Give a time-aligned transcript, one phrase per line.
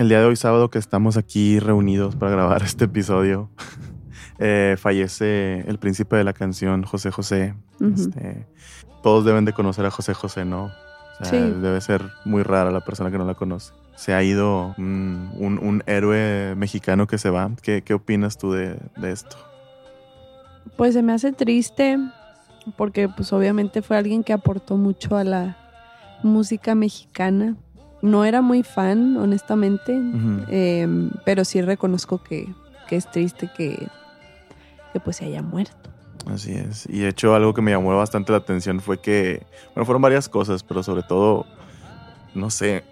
[0.00, 3.50] el día de hoy sábado que estamos aquí reunidos para grabar este episodio,
[4.38, 7.54] eh, fallece el príncipe de la canción, José José.
[7.80, 8.46] Este,
[9.02, 10.70] todos deben de conocer a José José, ¿no?
[11.30, 13.74] Debe ser muy rara la persona que no la conoce.
[13.94, 17.50] Se ha ido un, héroe mexicano que se va.
[17.60, 19.36] ¿Qué, opinas tú de, de, esto?
[20.78, 21.98] Pues se me hace triste
[22.78, 25.58] porque pues obviamente fue alguien que aportó mucho a la
[26.22, 27.58] música mexicana.
[28.02, 30.00] No era muy fan, honestamente,
[30.48, 32.48] em, pero sí reconozco que,
[32.90, 33.86] es triste que,
[34.92, 35.90] que pues se haya muerto.
[36.26, 36.86] Así es.
[36.88, 40.28] Y de hecho algo que me llamó bastante la atención fue que, bueno, fueron varias
[40.28, 41.46] cosas, pero sobre todo,
[42.34, 42.84] no sé,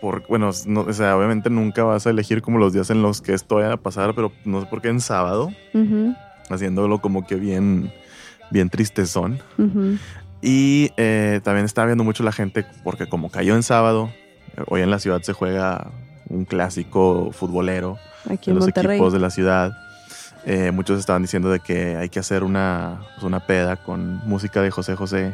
[0.00, 3.20] por, bueno, no, o sea, obviamente nunca vas a elegir como los días en los
[3.20, 5.50] que esto vaya a pasar, pero no sé por qué en sábado,
[6.50, 7.92] haciéndolo como que bien,
[8.50, 9.38] bien tristezón.
[10.42, 14.10] Y eh, también estaba viendo mucho la gente, porque como cayó en sábado,
[14.68, 15.90] hoy en la ciudad se juega
[16.28, 18.96] un clásico futbolero Aquí en los Monterrey.
[18.96, 19.76] equipos de la ciudad.
[20.44, 24.62] Eh, muchos estaban diciendo de que hay que hacer una, pues, una peda con música
[24.62, 25.32] de José José.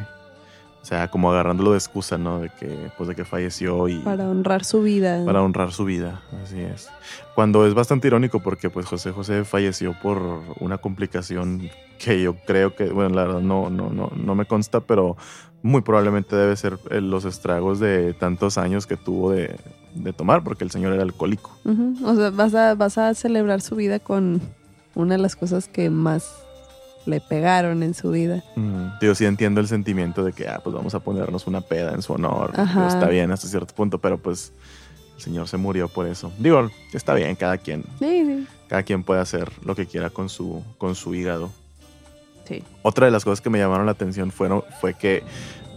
[0.80, 2.40] O sea, como agarrándolo de excusa, ¿no?
[2.40, 3.98] De que, pues, de que falleció y...
[4.00, 5.24] Para honrar su vida.
[5.24, 6.90] Para honrar su vida, así es.
[7.36, 10.20] Cuando es bastante irónico porque, pues, José José falleció por
[10.58, 14.80] una complicación que yo creo que, bueno, la verdad no, no, no, no me consta,
[14.80, 15.16] pero
[15.62, 19.56] muy probablemente debe ser eh, los estragos de tantos años que tuvo de,
[20.16, 21.56] tomar, porque el señor era alcohólico.
[22.04, 24.40] O sea, vas a, vas a celebrar su vida con
[24.94, 26.34] una de las cosas que más
[27.06, 28.42] le pegaron en su vida.
[29.00, 32.02] Yo sí entiendo el sentimiento de que, ah, pues vamos a ponernos una peda en
[32.02, 32.52] su honor.
[32.88, 34.52] Está bien hasta cierto punto, pero pues
[35.16, 36.32] el señor se murió por eso.
[36.38, 37.84] Digo, está bien, cada quien.
[37.98, 38.46] Sí, sí.
[38.68, 41.50] Cada quien puede hacer lo que quiera con su, con su hígado.
[42.44, 42.62] Sí.
[42.82, 45.22] Otra de las cosas que me llamaron la atención fueron, fue que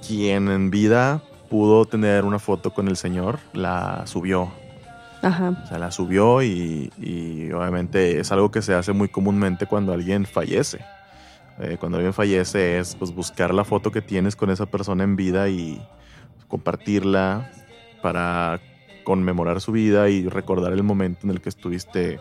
[0.05, 4.52] quien en vida pudo tener una foto con el señor, la subió
[5.25, 5.59] Ajá.
[5.63, 6.91] O sea, la subió y,
[7.52, 10.80] obviamente es algo que se hace muy comúnmente cuando alguien fallece.
[11.59, 15.16] Eh, cuando alguien fallece es pues, buscar la foto que tienes con esa persona en
[15.16, 15.81] vida y
[16.47, 17.50] compartirla
[18.03, 18.59] para
[19.03, 22.19] conmemorar su vida y recordar el momento en el que estuviste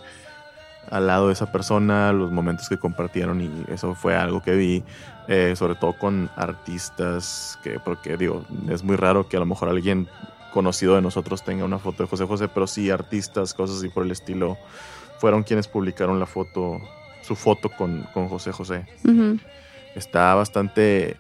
[0.91, 4.83] al lado de esa persona, los momentos que compartieron y eso fue algo que vi,
[5.29, 9.69] eh, sobre todo con artistas, que porque digo, es muy raro que a lo mejor
[9.69, 10.09] alguien
[10.53, 14.05] conocido de nosotros tenga una foto de José José, pero sí artistas, cosas así por
[14.05, 14.57] el estilo,
[15.19, 16.81] fueron quienes publicaron la foto,
[17.23, 18.87] su foto con, José José.
[19.97, 21.17] Está bastante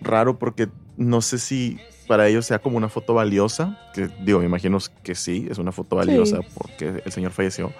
[0.00, 4.46] raro porque no sé si para ellos sea como una foto valiosa, que digo, me
[4.46, 7.72] imagino que sí, es una foto valiosa porque el señor falleció,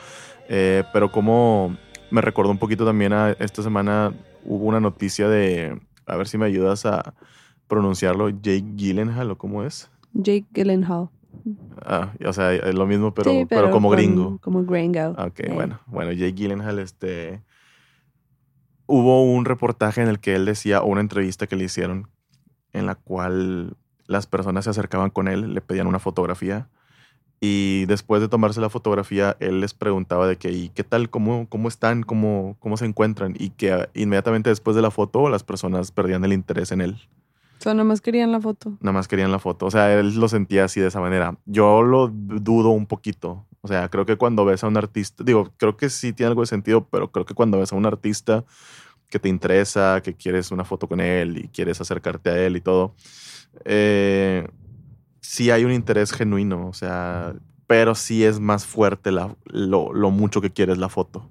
[0.48, 1.76] eh, pero como
[2.10, 4.14] me recordó un poquito también a esta semana
[4.44, 7.14] hubo una noticia de, a ver si me ayudas a
[7.68, 9.90] pronunciarlo, Jake Gyllenhaal o cómo es.
[10.12, 11.10] Jake Gyllenhaal.
[11.84, 14.38] Ah, o sea, es lo mismo, pero, pero, como gringo.
[14.40, 15.10] Como gringo.
[15.18, 15.80] Ok, bueno.
[15.86, 17.42] Bueno, Jake Gyllenhaal, este...
[18.86, 22.08] Hubo un reportaje en el que él decía, o una entrevista que le hicieron,
[22.72, 23.76] en la cual
[24.06, 26.68] las personas se acercaban con él, le pedían una fotografía.
[27.40, 31.10] Y después de tomarse la fotografía, él les preguntaba de que, ¿y qué tal?
[31.10, 32.02] ¿Cómo, cómo están?
[32.02, 33.34] ¿Cómo, ¿Cómo se encuentran?
[33.38, 36.96] Y que inmediatamente después de la foto, las personas perdían el interés en él.
[37.58, 38.76] O sea, nada más querían la foto.
[38.80, 39.66] Nada más querían la foto.
[39.66, 41.36] O sea, él lo sentía así de esa manera.
[41.46, 43.46] Yo lo dudo un poquito.
[43.60, 46.42] O sea, creo que cuando ves a un artista, digo, creo que sí tiene algo
[46.42, 48.44] de sentido, pero creo que cuando ves a un artista
[49.08, 52.60] que te interesa, que quieres una foto con él y quieres acercarte a él y
[52.60, 52.94] todo,
[53.64, 54.46] eh,
[55.26, 56.68] sí hay un interés genuino.
[56.68, 57.34] O sea,
[57.66, 59.36] pero sí es más fuerte lo,
[59.92, 61.28] lo mucho que quieres la foto.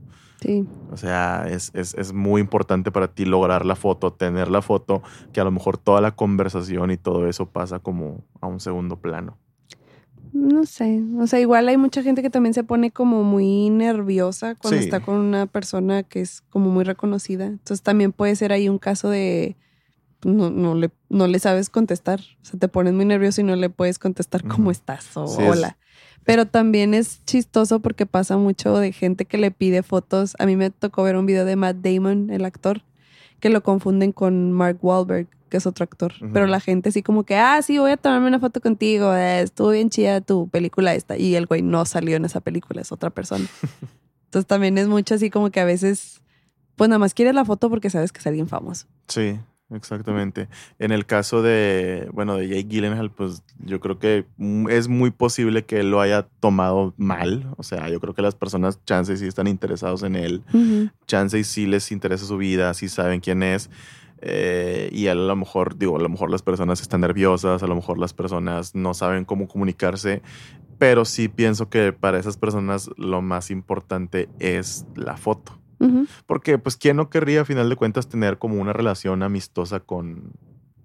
[0.92, 5.02] O sea, es, muy importante para ti lograr la foto, tener la foto,
[5.34, 8.98] que a lo mejor toda la conversación y todo eso pasa como a un segundo
[8.98, 9.38] plano.
[10.34, 14.56] No sé, o sea, igual hay mucha gente que también se pone como muy nerviosa
[14.56, 17.46] cuando está con una persona que es como muy reconocida.
[17.46, 19.56] Entonces también puede ser ahí un caso de
[20.26, 22.20] no, no, le, no le sabes contestar.
[22.42, 25.78] O sea, te pones muy nervioso y no le puedes contestar cómo estás o hola.
[26.24, 30.36] Pero también es chistoso porque pasa mucho de gente que le pide fotos.
[30.40, 32.82] A mí me tocó ver un video de Matt Damon, el actor,
[33.40, 36.14] que lo confunden con Mark Wahlberg, que es otro actor.
[36.34, 39.14] Pero la gente así como que, ah, sí, voy a tomarme una foto contigo.
[39.14, 41.16] Eh, estuvo bien chida tu película esta.
[41.18, 43.46] Y el güey no salió en esa película, es otra persona.
[44.26, 46.24] Entonces también es mucho así como que a veces,
[46.76, 48.88] pues nada más quieres la foto porque sabes que es alguien famoso.
[49.08, 49.38] Sí,
[49.72, 50.48] Exactamente.
[50.78, 54.26] En el caso de, bueno, de Jake Gyllenhaal, pues yo creo que
[54.70, 57.52] es muy posible que él lo haya tomado mal.
[57.58, 60.44] O sea, yo creo que las personas, chances sí están interesados en él.
[61.08, 63.72] Chances sí les interesa su vida, sí saben quién es.
[64.22, 67.76] Eh, y a lo mejor, digo, a lo mejor las personas están nerviosas, a lo
[67.76, 70.22] mejor las personas no saben cómo comunicarse,
[70.78, 75.60] pero sí pienso que para esas personas lo más importante es la foto.
[76.26, 80.32] Porque, pues, ¿quién no querría, a final de cuentas, tener como una relación amistosa con,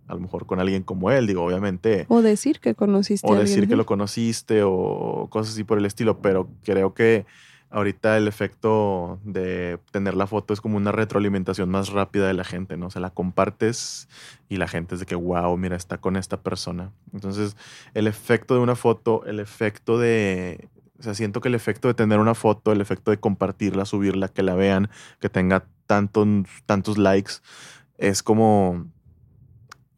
[0.06, 2.06] a lo mejor con alguien como él, digo, obviamente.
[2.08, 3.26] O decir que conociste.
[3.26, 7.26] O decir que lo conociste o cosas así por el estilo, pero creo que
[7.70, 12.44] ahorita el efecto de tener la foto es como una retroalimentación más rápida de la
[12.44, 12.86] gente, ¿no?
[12.86, 14.08] O sea, la compartes
[14.48, 16.90] y la gente es de que, wow, mira, está con esta persona.
[17.12, 17.56] Entonces,
[17.94, 20.68] el efecto de una foto, el efecto de...
[21.00, 24.28] O sea, siento que el efecto de tener una foto, el efecto de compartirla, subirla,
[24.28, 26.28] que la vean, que tenga tantos,
[26.66, 27.34] tantos likes,
[27.98, 28.86] es como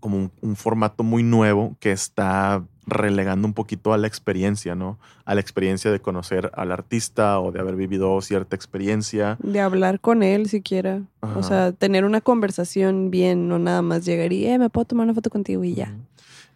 [0.02, 4.98] como un, formato muy nuevo que está relegando un poquito a la experiencia, ¿no?
[5.24, 9.38] A la experiencia de conocer al artista o de haber vivido cierta experiencia.
[9.40, 11.02] De hablar con él siquiera.
[11.36, 15.04] O sea, tener una conversación bien, no nada más llegar y, eh, me puedo tomar
[15.04, 15.96] una foto contigo y ya.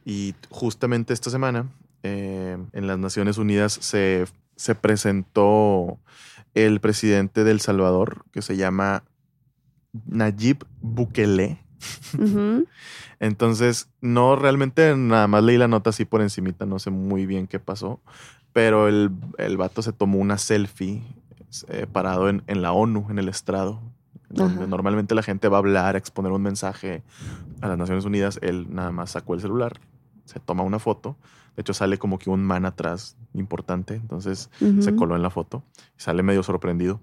[0.04, 1.70] Y justamente esta semana,
[2.06, 4.26] eh, en las Naciones Unidas, se,
[4.56, 5.99] se presentó
[6.55, 9.05] el presidente del Salvador, que se llama
[10.06, 11.58] Nayib Bukele.
[13.20, 17.47] Entonces, no realmente nada más leí la nota así por encimita, no sé muy bien
[17.47, 18.00] qué pasó,
[18.53, 21.03] pero el, el vato se tomó una selfie
[21.69, 23.81] eh, parado en, la ONU, en el estrado,
[24.29, 27.03] donde normalmente la gente va a hablar, a exponer un mensaje
[27.61, 29.79] a las Naciones Unidas, él nada más sacó el celular,
[30.25, 31.17] se toma una foto,
[31.56, 35.62] de hecho sale como que un man atrás importante, entonces se coló en la foto,
[35.99, 37.00] y sale medio sorprendido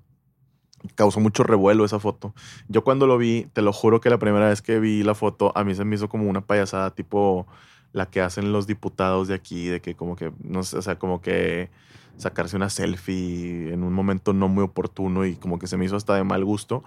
[0.95, 2.33] causó mucho revuelo esa foto.
[2.67, 5.51] Yo cuando lo vi, te lo juro que la primera vez que vi la foto,
[5.55, 7.47] a mí se me hizo como una payasada tipo
[7.91, 10.97] la que hacen los diputados de aquí, de que como que, no sé, o sea,
[10.97, 11.69] como que
[12.17, 15.95] sacarse una selfie en un momento no muy oportuno y como que se me hizo
[15.95, 16.83] hasta de mal gusto.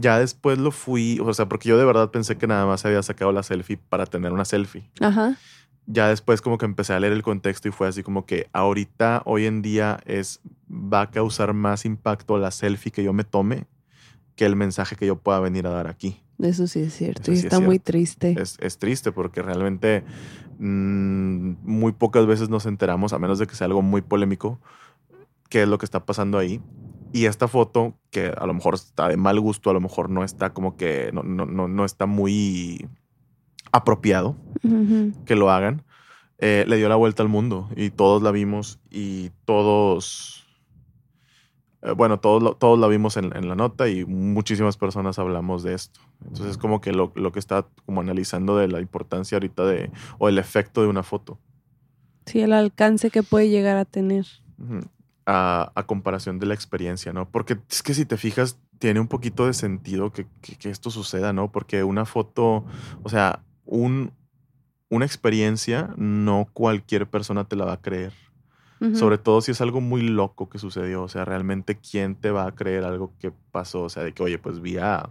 [0.00, 2.88] Ya después lo fui, o sea, porque yo de verdad pensé que nada más se
[2.88, 4.90] había sacado la selfie para tener una selfie.
[5.00, 5.36] Ajá
[5.86, 9.22] ya después como que empecé a leer el contexto y fue así como que ahorita,
[9.24, 10.40] hoy en día, es,
[10.70, 13.66] va a causar más impacto la selfie que yo me tome
[14.34, 16.20] que el mensaje que yo pueda venir a dar aquí.
[16.38, 17.32] Eso sí es cierto.
[17.32, 18.36] y está muy triste.
[18.38, 20.04] Es, triste porque realmente
[20.58, 24.60] mm, muy pocas veces nos enteramos, a menos de que sea algo muy polémico,
[25.48, 26.60] qué es lo que está pasando ahí.
[27.12, 30.24] Y esta foto, que a lo mejor está de mal gusto, a lo mejor no
[30.24, 32.86] está como que, no, no, no, no está muy
[33.72, 34.36] apropiado
[35.24, 35.84] que lo hagan,
[36.38, 40.46] eh, le dio la vuelta al mundo y todos la vimos y todos,
[41.80, 46.00] eh, bueno, todos, todos la vimos en, la nota y muchísimas personas hablamos de esto.
[46.26, 50.38] Entonces, como que lo, que está como analizando de la importancia ahorita de, o el
[50.38, 51.38] efecto de una foto.
[52.26, 54.26] Sí, el alcance que puede llegar a tener.
[55.24, 57.30] a, comparación de la experiencia, ¿no?
[57.30, 61.32] Porque es que si te fijas, tiene un poquito de sentido que, que, esto suceda,
[61.32, 61.50] ¿no?
[61.50, 62.64] Porque una foto,
[63.02, 64.12] o sea, un,
[64.88, 68.12] una experiencia, no cualquier persona te la va a creer.
[68.92, 71.02] Sobre todo si es algo muy loco que sucedió.
[71.02, 73.84] O sea, realmente, ¿quién te va a creer algo que pasó?
[73.84, 75.08] O sea, de que, oye, pues vi a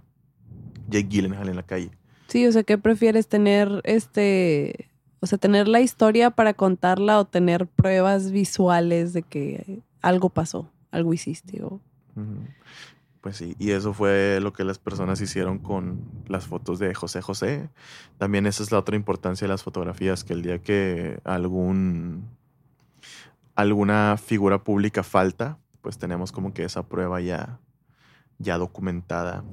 [0.88, 1.90] Jake Gyllenhaal en la calle.
[2.28, 4.90] Sí, o sea, ¿qué prefieres tener este.
[5.20, 10.70] O sea, tener la historia para contarla o tener pruebas visuales de que algo pasó,
[10.92, 11.64] algo hiciste?
[11.64, 11.82] O...
[13.26, 17.24] Pues sí, y eso fue lo que las personas hicieron con las fotos de José
[17.24, 17.72] José.
[18.20, 22.30] También esa es la otra importancia de las fotografías, que el día que algún
[23.56, 27.60] alguna figura pública falta, pues tenemos como que esa prueba ya
[28.38, 29.44] ya documentada.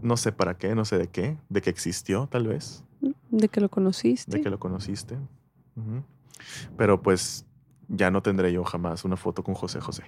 [0.00, 2.82] No sé para qué, no sé de qué, de que existió tal vez.
[3.28, 4.38] De que lo conociste.
[4.38, 5.18] De que lo conociste.
[6.78, 7.44] Pero pues
[7.88, 10.04] ya no tendré yo jamás una foto con José José.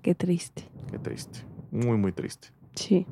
[0.00, 0.70] Qué triste.
[0.88, 2.48] Qué triste muy, muy triste.
[2.74, 3.06] Sí.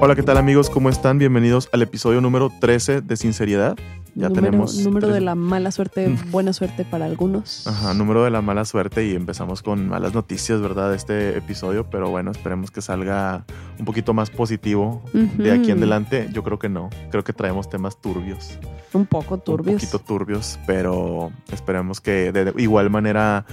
[0.00, 0.70] Hola, ¿qué tal amigos?
[0.70, 1.18] ¿Cómo están?
[1.18, 3.76] Bienvenidos al episodio número 13 de Sinceridad.
[4.14, 4.76] Ya tenemos.
[4.78, 7.66] Número de la mala suerte, buena suerte para algunos.
[7.66, 10.94] Ajá, número de la mala suerte y empezamos con malas noticias, ¿verdad?
[10.94, 13.44] Este episodio, pero bueno, esperemos que salga
[13.78, 16.28] un poquito más positivo de aquí en adelante.
[16.32, 18.58] Yo creo que no, creo que traemos temas turbios.
[18.92, 19.74] Un poco turbios.
[19.74, 23.44] Un poquito turbios, pero esperemos que de igual manera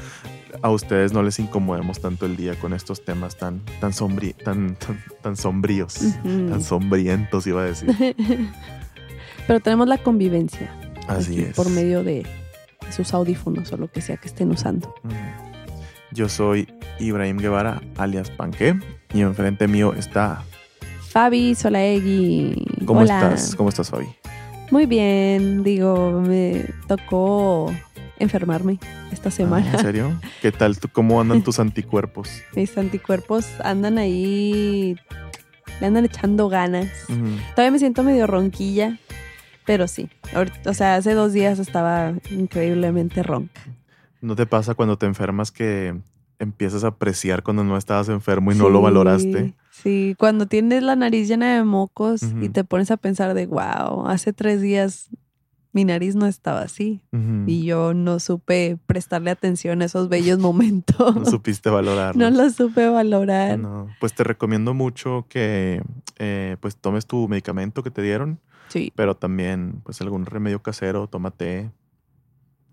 [0.61, 4.77] a ustedes no les incomodemos tanto el día con estos temas tan, tan, sombrí tan,
[5.21, 7.89] tan, sombríos, tan sombrientos, iba a decir.
[9.47, 10.71] Pero tenemos la convivencia.
[11.07, 11.55] Así es.
[11.55, 12.25] Por medio de
[12.91, 14.93] sus audífonos o lo que sea que estén usando.
[16.11, 16.67] Yo soy
[16.99, 18.79] Ibrahim Guevara, alias Panque,
[19.13, 20.43] y enfrente mío está
[21.09, 22.65] Fabi Solaegui.
[22.85, 23.55] ¿Cómo estás?
[23.55, 24.07] ¿Cómo estás, Fabi?
[24.71, 27.71] Muy bien, digo, me tocó
[28.19, 28.79] enfermarme
[29.11, 29.71] esta semana.
[29.71, 30.19] ¿En serio?
[30.41, 30.77] ¿Qué tal?
[30.91, 32.29] ¿Cómo andan tus anticuerpos?
[32.55, 34.95] Mis anticuerpos andan ahí,
[35.79, 36.89] le andan echando ganas.
[37.51, 38.99] Todavía me siento medio ronquilla,
[39.65, 40.09] pero sí.
[40.65, 43.61] O sea, hace dos días estaba increíblemente ronca.
[44.21, 45.95] ¿No te pasa cuando te enfermas que
[46.39, 49.53] empiezas a apreciar cuando no estabas enfermo y no lo valoraste?
[49.71, 54.07] Sí, cuando tienes la nariz llena de mocos y te pones a pensar de, wow,
[54.07, 55.09] hace tres días
[55.75, 57.01] mi nariz no estaba así
[57.45, 61.15] y yo no supe prestarle atención a esos bellos momentos.
[61.15, 62.15] No supiste valorar.
[62.15, 63.59] No lo supe valorar.
[63.59, 65.81] No, pues te recomiendo mucho que
[66.17, 68.39] eh, pues tomes tu medicamento que te dieron.
[68.67, 68.91] Sí.
[68.95, 71.71] Pero también pues algún remedio casero, toma té,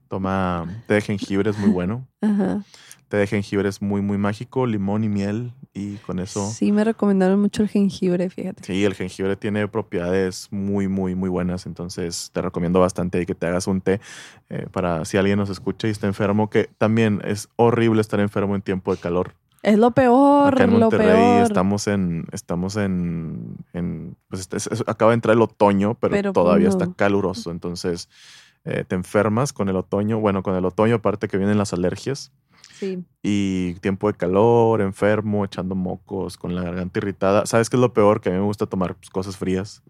[0.09, 2.07] toma té de jengibre, es muy bueno.
[2.21, 2.63] Ajá
[3.13, 6.51] té de jengibre es muy, muy mágico, limón y miel, y con eso.
[6.51, 8.65] Sí, me recomendaron mucho el jengibre, fíjate.
[8.65, 13.47] Sí, el jengibre tiene propiedades muy, muy, muy buenas, entonces te recomiendo bastante que te
[13.47, 14.01] hagas un té
[14.49, 18.55] eh, para si alguien nos escucha y está enfermo, que también es horrible estar enfermo
[18.55, 19.35] en tiempo de calor.
[19.63, 21.43] Es lo peor, Acá en lo peor.
[21.43, 23.57] estamos en, estamos en,
[24.29, 24.49] pues
[24.87, 28.09] acaba de entrar el otoño, pero, todavía está caluroso, entonces
[28.65, 32.33] eh, te enfermas con el otoño, bueno, con el otoño aparte que vienen las alergias.
[33.23, 37.47] Y tiempo de calor, enfermo, echando mocos, con la garganta irritada.
[37.47, 38.21] ¿Sabes qué es lo peor?
[38.21, 39.83] Que a mí me gusta tomar pues, cosas frías.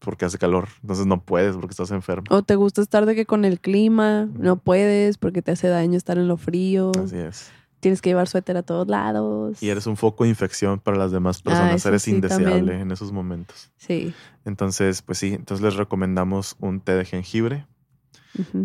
[0.00, 0.68] Porque hace calor.
[0.80, 2.24] Entonces no puedes porque estás enfermo.
[2.30, 5.96] O te gusta estar de que con el clima no puedes porque te hace daño
[5.96, 6.90] estar en lo frío.
[7.00, 7.52] Así es.
[7.82, 9.62] Tienes que llevar suéter a todos lados.
[9.62, 11.84] Y eres un foco de infección para las demás ah, personas.
[11.84, 13.72] eres indeseable en esos momentos.
[13.76, 14.14] Sí.
[14.44, 17.66] Entonces, pues sí, entonces les recomendamos un té de jengibre.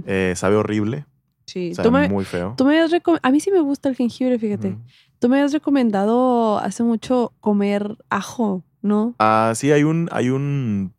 [0.05, 1.05] Eh, sabe horrible,
[1.47, 1.73] Sí,
[2.09, 2.55] muy feo.
[2.57, 4.77] Tú me a mí sí me gusta el jengibre, fíjate.
[5.17, 9.15] Tú me has recomendado hace mucho comer ajo, ¿no?
[9.17, 10.93] Ah, sí, hay un, hay un,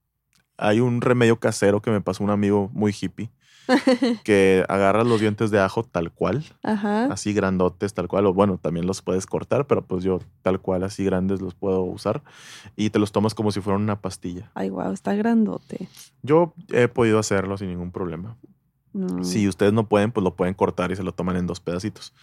[0.57, 3.31] hay un remedio casero que me pasó un amigo muy hippie.
[4.25, 8.87] que agarras los dientes de ajo tal cual, así grandotes, tal cual, o bueno, también
[8.87, 12.23] los puedes cortar, pero pues yo tal cual, así grandes los puedo usar
[12.77, 14.51] y te los tomas como si fueran una pastilla.
[14.55, 15.89] Ay, wow, está grandote.
[16.23, 18.37] Yo he podido hacerlo sin ningún problema.
[19.23, 22.15] Si ustedes no pueden, pues lo pueden cortar y se lo toman en dos pedacitos.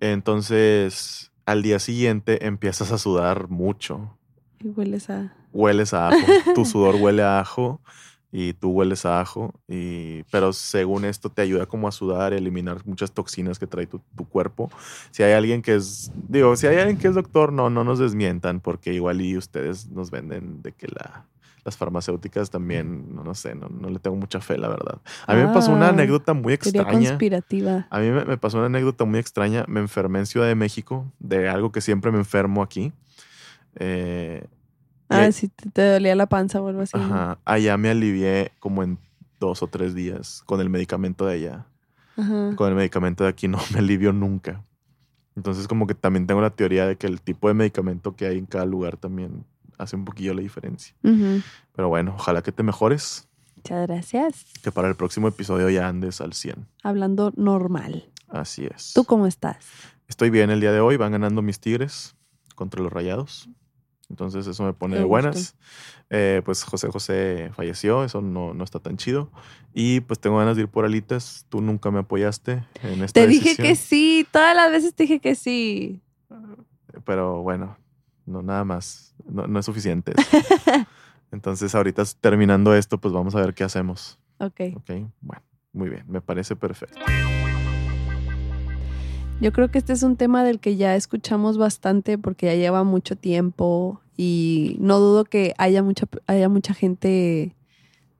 [0.00, 4.18] Entonces, al día siguiente empiezas a sudar mucho.
[4.58, 5.34] Y hueles a...
[5.52, 6.26] Hueles a ajo.
[6.54, 7.80] tu sudor huele a ajo
[8.30, 9.54] y tú hueles a ajo.
[9.68, 13.86] Y, pero según esto te ayuda como a sudar y eliminar muchas toxinas que trae
[13.86, 14.70] tu, tu, cuerpo.
[15.10, 17.98] Si hay alguien que es, digo, si hay alguien que es doctor, no, no nos
[17.98, 21.26] desmientan porque igual y ustedes nos venden de que la
[21.68, 25.00] las farmacéuticas también, no, no sé, no, no, le tengo mucha fe, la verdad.
[25.26, 26.90] A mí me pasó una ah, anécdota muy extraña.
[26.90, 27.86] conspirativa.
[27.90, 29.66] A mí me, pasó una anécdota muy extraña.
[29.68, 32.92] Me enfermé en Ciudad de México de algo que siempre me enfermo aquí.
[33.76, 34.46] Eh,
[35.08, 36.96] ah, si te, dolía la panza o algo así.
[36.96, 37.38] Ajá.
[37.44, 38.98] Allá me alivié como en
[39.40, 41.66] dos o tres días con el medicamento de allá.
[42.16, 42.54] Ajá.
[42.56, 44.64] Con el medicamento de aquí no me alivió nunca.
[45.36, 48.38] Entonces como que también tengo la teoría de que el tipo de medicamento que hay
[48.38, 49.44] en cada lugar también
[49.78, 50.94] hace un poquillo la diferencia.
[51.02, 53.28] Pero bueno, ojalá que te mejores.
[53.56, 54.46] Muchas gracias.
[54.62, 56.66] Que para el próximo episodio ya andes al 100.
[56.82, 58.10] Hablando normal.
[58.28, 58.92] Así es.
[58.94, 59.64] ¿Tú cómo estás?
[60.08, 60.96] Estoy bien el día de hoy.
[60.96, 62.16] Van ganando mis tigres
[62.54, 63.48] contra los rayados.
[64.10, 65.54] Entonces eso me pone de buenas.
[66.10, 69.30] Eh, pues José José falleció, eso no, no, está tan chido.
[69.74, 71.44] Y pues tengo ganas de ir por alitas.
[71.48, 75.20] Tú nunca me apoyaste en esta Te dije que sí, todas las veces te dije
[75.20, 76.00] que sí.
[77.04, 77.76] Pero bueno,
[78.24, 79.14] no, nada más.
[79.26, 80.12] No, es suficiente.
[81.30, 84.18] Entonces, ahorita terminando esto, pues vamos a ver qué hacemos.
[84.38, 84.60] Ok.
[84.76, 86.98] Ok, bueno, muy bien, me parece perfecto.
[89.40, 92.82] Yo creo que este es un tema del que ya escuchamos bastante porque ya lleva
[92.82, 97.54] mucho tiempo y no dudo que haya mucha, haya mucha gente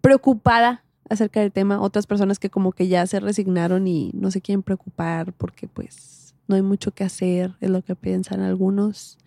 [0.01, 4.41] preocupada acerca del tema, otras personas que como que ya se resignaron y no se
[4.41, 9.19] quieren preocupar porque pues no hay mucho que hacer, es lo que piensan algunos.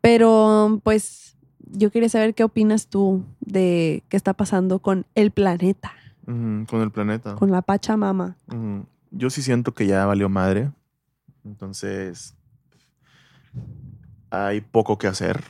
[0.00, 1.36] Pero pues
[1.72, 5.92] yo quería saber qué opinas tú de qué está pasando con el planeta.
[6.24, 7.34] con el planeta.
[7.34, 8.36] Con la Pachamama.
[9.10, 10.70] Yo sí siento que ya valió madre.
[11.44, 12.34] Entonces,
[14.30, 15.42] hay poco que hacer.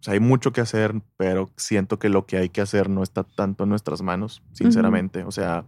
[0.00, 3.02] O sea, hay mucho que hacer, pero siento que lo que hay que hacer no
[3.02, 5.24] está tanto en nuestras manos, sinceramente.
[5.24, 5.64] O sea,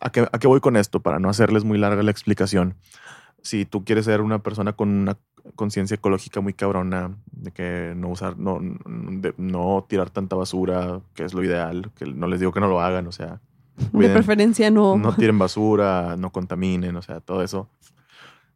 [0.00, 1.00] ¿a qué, ¿a qué voy con esto?
[1.00, 2.76] Para no hacerles muy larga la explicación.
[3.42, 5.18] Si tú quieres ser una persona con una
[5.56, 8.58] conciencia ecológica muy cabrona, de que no usar, no,
[9.36, 12.80] no tirar tanta basura, que es lo ideal, que no les digo que no lo
[12.80, 13.40] hagan, o sea.
[13.92, 14.96] de preferencia no.
[14.96, 17.68] No tiren basura, no contaminen, o sea, todo eso.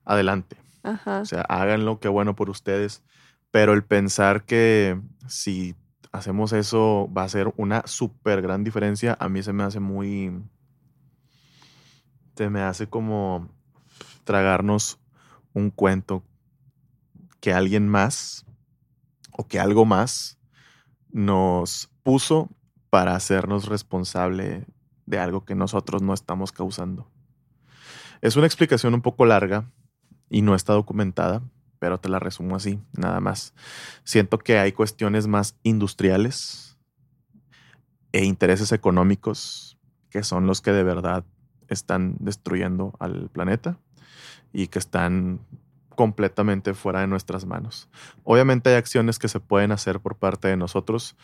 [0.09, 0.57] Adelante.
[0.83, 1.21] Ajá.
[1.21, 3.03] O sea, háganlo, qué bueno por ustedes.
[3.51, 5.77] Pero el pensar que si
[6.13, 9.17] hacemos eso, va a ser una súper gran diferencia.
[9.21, 10.43] A mí se me hace muy...
[12.37, 13.51] Se me hace como
[14.25, 14.99] tragarnos
[15.53, 16.25] un cuento
[17.41, 18.47] que alguien más
[19.33, 20.39] o que algo más
[21.11, 22.49] nos puso
[22.89, 24.65] para hacernos responsable
[25.05, 27.11] de algo que nosotros no estamos causando.
[28.23, 29.71] Es una explicación un poco larga
[30.31, 31.43] y no está documentada,
[31.79, 33.55] pero te la resumo así, nada más.
[34.05, 36.79] Siento que hay cuestiones más industriales
[38.13, 39.79] e intereses económicos
[40.11, 41.25] que son los que de verdad
[41.69, 43.79] están destruyendo al planeta
[44.53, 45.41] y que están
[45.95, 47.89] completamente fuera de nuestras manos.
[48.25, 51.17] Obviamente hay acciones que se pueden hacer por parte de nosotros,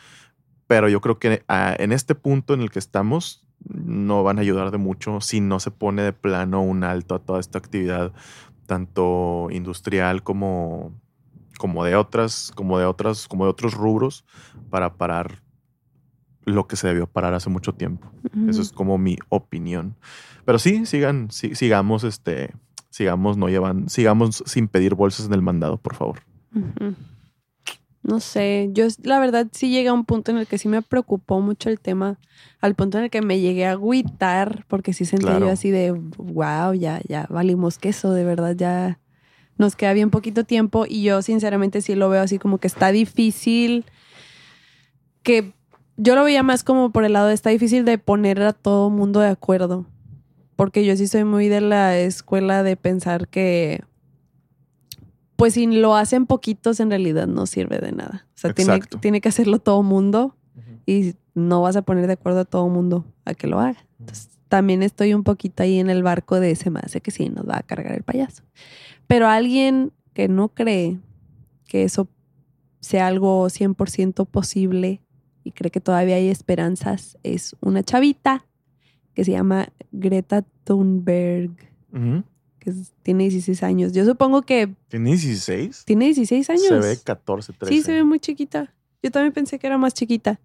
[0.67, 4.43] pero yo creo que ah, en este punto en el que estamos no van a
[4.43, 8.13] ayudar de mucho si no se pone de plano un alto a toda esta actividad
[8.67, 10.93] tanto industrial como,
[11.59, 14.25] como de otras, como de otras, como de otros rubros,
[14.71, 15.43] para parar
[16.45, 18.11] lo que se debió parar hace mucho tiempo.
[18.49, 19.97] Eso es como mi opinión.
[20.45, 22.53] Pero sí, sigan, sigamos, este,
[22.91, 26.21] sigamos no llevan, sigamos sin pedir bolsas en el mandado, por favor.
[28.05, 30.83] No sé, yo la verdad sí llegué a un punto en el que sí me
[30.83, 32.19] preocupó mucho el tema,
[32.61, 35.93] al punto en el que me llegué a agüitar, porque sí sentí yo así de,
[35.93, 39.01] wow, ya, ya valimos queso, de verdad, ya
[39.57, 42.93] nos queda bien poquito tiempo y yo sinceramente sí lo veo así como que está
[42.93, 43.87] difícil,
[45.23, 45.55] que
[45.97, 48.91] yo lo veía más como por el lado de está difícil de poner a todo
[48.91, 49.87] mundo de acuerdo,
[50.57, 53.83] porque yo sí soy muy de la escuela de pensar que
[55.37, 58.27] pues si lo hacen poquitos, en realidad no sirve de nada.
[58.35, 60.37] O sea, tiene, tiene, que hacerlo todo mundo
[60.87, 63.85] y no vas a poner de acuerdo a todo mundo a que lo haga.
[63.99, 67.49] Entonces, también estoy un poquito ahí en el barco de ese más, que sí, nos
[67.49, 68.45] va a cargar el payaso.
[69.07, 70.99] Pero alguien que no cree
[71.67, 72.09] que eso
[72.81, 75.03] sea algo 100% posible
[75.43, 78.47] y cree que todavía hay esperanzas es una chavita
[79.15, 81.51] que se llama Greta Thunberg
[82.65, 83.93] que tiene 16 años.
[83.93, 84.75] Yo supongo que...
[84.89, 85.85] ¿Tiene 16?
[85.85, 86.69] Tiene 16 años.
[86.69, 87.75] Se ve 14, 13.
[87.75, 88.75] Sí, se ve muy chiquita.
[89.03, 90.41] Yo también pensé que era más chiquita.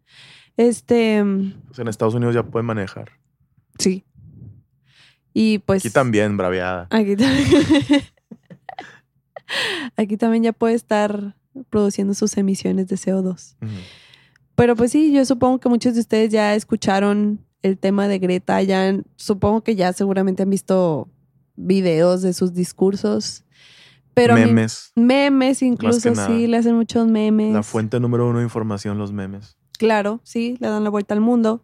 [0.58, 1.24] Este...
[1.68, 3.12] Pues en Estados Unidos ya puede manejar.
[3.78, 4.06] Sí.
[5.34, 5.86] Y pues...
[5.86, 6.88] Aquí también, braviada.
[6.90, 7.48] Aquí también.
[9.96, 11.36] Aquí también ya puede estar
[11.70, 13.56] produciendo sus emisiones de CO2.
[14.56, 18.62] Pero pues sí, yo supongo que muchos de ustedes ya escucharon el tema de Greta,
[18.62, 21.10] ya supongo que ya seguramente han visto
[21.60, 23.44] videos de sus discursos.
[24.14, 24.92] Pero memes.
[24.96, 27.54] memes incluso, sí, le hacen muchos memes.
[27.54, 29.58] La fuente número uno de información, los memes.
[29.78, 31.64] Claro, sí, le dan la vuelta al mundo.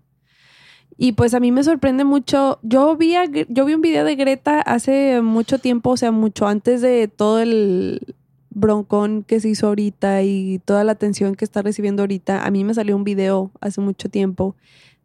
[0.97, 2.60] Y pues a mí me sorprende mucho.
[2.62, 3.15] Yo vi,
[3.49, 7.39] yo vi un video de Greta hace mucho tiempo, o sea, mucho antes de todo
[7.39, 8.15] el
[8.51, 12.45] broncón que se hizo ahorita y toda la atención que está recibiendo ahorita.
[12.45, 14.55] A mí me salió un video hace mucho tiempo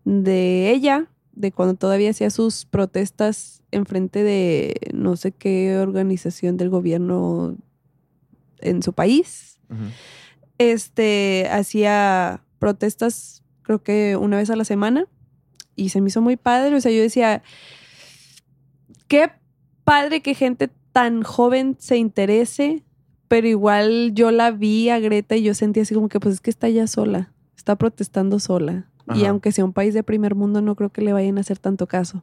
[0.05, 6.57] de ella de cuando todavía hacía sus protestas en frente de no sé qué organización
[6.57, 7.57] del gobierno
[8.59, 9.59] en su país.
[10.59, 15.07] Este hacía protestas creo que una vez a la semana
[15.77, 17.43] y se me hizo muy padre, o sea, yo decía
[19.09, 19.31] qué
[19.85, 22.83] padre que gente tan joven se interese,
[23.29, 26.41] pero igual yo la vi a Greta y yo sentí así como que pues es
[26.41, 28.91] que está ya sola, está protestando sola.
[29.15, 31.59] Y aunque sea un país de primer mundo, no creo que le vayan a hacer
[31.59, 32.23] tanto caso.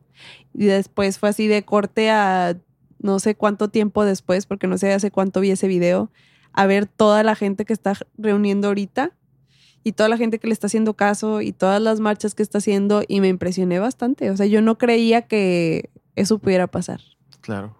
[0.54, 2.58] Y después fue así de corte a
[3.00, 6.10] no sé cuánto tiempo después, porque no sé hace cuánto vi ese video,
[6.54, 9.12] a ver toda la gente que está reuniendo ahorita
[9.84, 12.58] y toda la gente que le está haciendo caso y todas las marchas que está
[12.58, 14.32] haciendo y me impresioné bastante.
[14.32, 17.02] O sea, yo no creía que eso pudiera pasar.
[17.42, 17.76] Claro.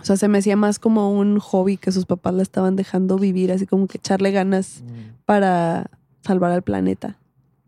[0.00, 3.18] O sea, se me hacía más como un hobby que sus papás la estaban dejando
[3.18, 5.24] vivir, así como que echarle ganas mm.
[5.24, 5.90] para
[6.22, 7.18] salvar al planeta.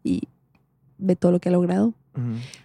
[0.04, 0.22] Y
[1.00, 1.94] ve todo lo que ha logrado.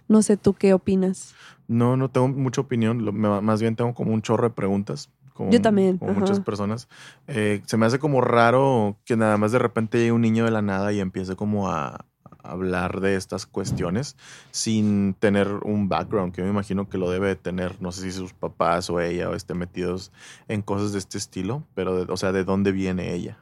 [0.08, 1.34] No sé tú qué opinas.
[1.68, 3.02] No, no tengo mucha opinión.
[3.14, 5.10] más bien tengo como un chorro de preguntas.
[5.32, 5.98] Como, Yo también.
[5.98, 6.88] Como muchas personas.
[7.26, 10.50] Eh, se me hace como raro que nada más de repente llegue un niño de
[10.50, 12.06] la nada y empiece como a,
[12.46, 14.16] hablar de estas cuestiones
[14.50, 17.80] sin tener un background que yo me imagino que lo debe tener.
[17.80, 20.12] No sé si sus papás o ella o estén metidos
[20.48, 23.38] en cosas de este estilo, pero, o sea, ¿de dónde viene ella?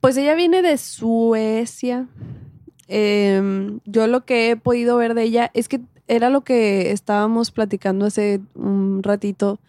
[0.00, 2.08] Pues ella viene de Suecia.
[2.88, 7.50] Em, yo lo que he podido ver de ella es que era lo que estábamos
[7.50, 9.60] platicando hace un ratito,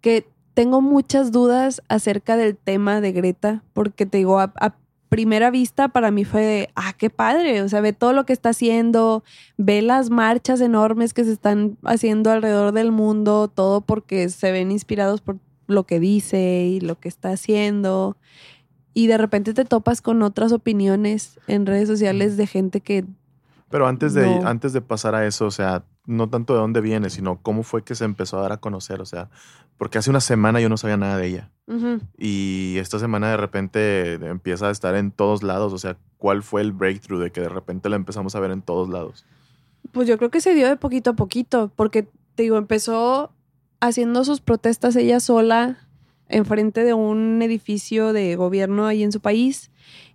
[0.00, 4.76] que tengo muchas dudas acerca del tema de Greta, porque te digo, a,
[5.08, 8.32] primera vista para mí fue de, ah, qué padre, o sea, ve todo lo que
[8.34, 9.24] está haciendo,
[9.56, 14.70] ve las marchas enormes que se están haciendo alrededor del mundo, todo porque se ven
[14.70, 18.16] inspirados por lo que dice y lo que está haciendo.
[18.98, 23.04] Y de repente te topas con otras opiniones en redes sociales de gente que...
[23.70, 27.08] Pero antes de, antes de pasar a eso, o sea, no tanto de dónde viene,
[27.08, 29.30] sino cómo fue que se empezó a dar a conocer, o sea,
[29.76, 31.50] porque hace una semana yo no sabía nada de ella.
[32.18, 36.60] Y esta semana de repente empieza a estar en todos lados, o sea, ¿cuál fue
[36.62, 39.24] el breakthrough de que de repente la empezamos a ver en todos lados?
[39.92, 43.30] Pues yo creo que se dio de poquito a poquito, porque te digo, empezó
[43.78, 45.87] haciendo sus protestas ella sola
[46.28, 49.70] enfrente de un edificio de gobierno ahí en su país.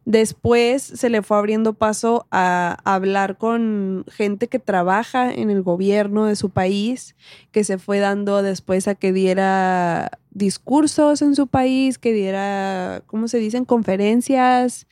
[0.06, 6.26] Después se le fue abriendo paso a hablar con gente que trabaja en el gobierno
[6.26, 7.15] de su país,
[7.52, 13.30] que se fue dando después a que diera discursos en su país, que diera, ¿cómo
[13.30, 13.63] se dicen?
[13.63, 14.88] Conferencias.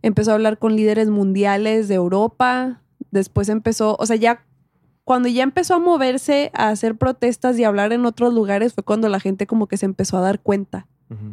[0.00, 2.80] Empezó a hablar con líderes mundiales de Europa.
[3.10, 4.44] Después empezó, o sea, ya
[5.04, 9.08] cuando ya empezó a moverse, a hacer protestas y hablar en otros lugares, fue cuando
[9.08, 10.86] la gente como que se empezó a dar cuenta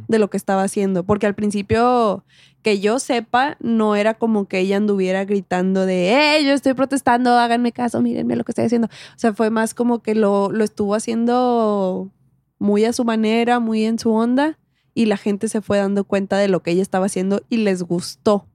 [0.10, 1.06] de lo que estaba haciendo.
[1.06, 2.26] Porque al principio,
[2.62, 7.38] que yo sepa, no era como que ella anduviera gritando de, ¡eh, yo estoy protestando,
[7.38, 8.88] háganme caso, mírenme lo que estoy haciendo!
[8.88, 12.12] O sea, fue más como que lo, lo estuvo haciendo
[12.58, 14.60] muy a su manera, muy en su onda,
[14.94, 17.84] y la gente se fue dando cuenta de lo que ella estaba haciendo y les
[17.84, 18.48] gustó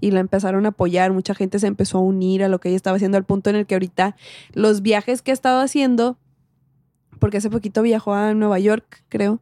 [0.00, 2.76] y la empezaron a apoyar, mucha gente se empezó a unir a lo que ella
[2.76, 4.16] estaba haciendo al punto en el que ahorita
[4.52, 6.18] los viajes que ha estado haciendo,
[7.18, 9.40] porque hace poquito viajó a Nueva York, creo,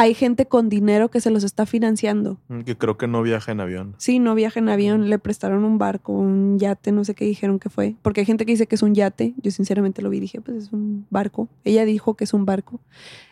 [0.00, 2.38] hay gente con dinero que se los está financiando.
[2.48, 3.94] Mm, que creo que no viaja en avión.
[3.98, 7.58] Sí, no viaja en avión, le prestaron un barco, un yate, no sé qué dijeron
[7.58, 10.18] que fue, porque hay gente que dice que es un yate, yo sinceramente lo vi,
[10.20, 11.50] dije, pues es un barco.
[11.64, 12.80] Ella dijo que es un barco.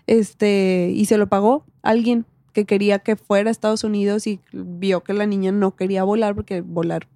[0.07, 2.27] Este, y se lo pagó alguien
[2.59, 6.35] que quería que fuera a Estados Unidos y vio que la niña no quería volar
[6.35, 7.07] porque volar,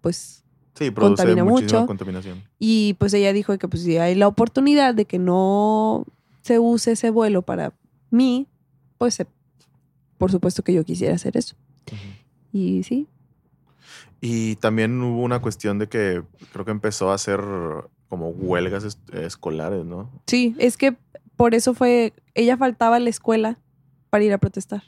[0.00, 1.84] pues, sí, contamina mucho.
[1.84, 2.44] contaminación.
[2.60, 6.06] Y pues ella dijo que pues si hay la oportunidad de que no
[6.42, 7.72] se use ese vuelo para
[8.10, 8.46] mí,
[8.98, 9.18] pues
[10.16, 11.56] por supuesto que yo quisiera hacer eso.
[12.52, 13.08] Y sí.
[14.20, 17.40] Y también hubo una cuestión de que creo que empezó a hacer
[18.08, 20.08] como huelgas escolares, ¿no?
[20.28, 20.96] Sí, es que
[21.36, 23.58] por eso fue, ella faltaba a la escuela
[24.10, 24.82] para ir a protestar.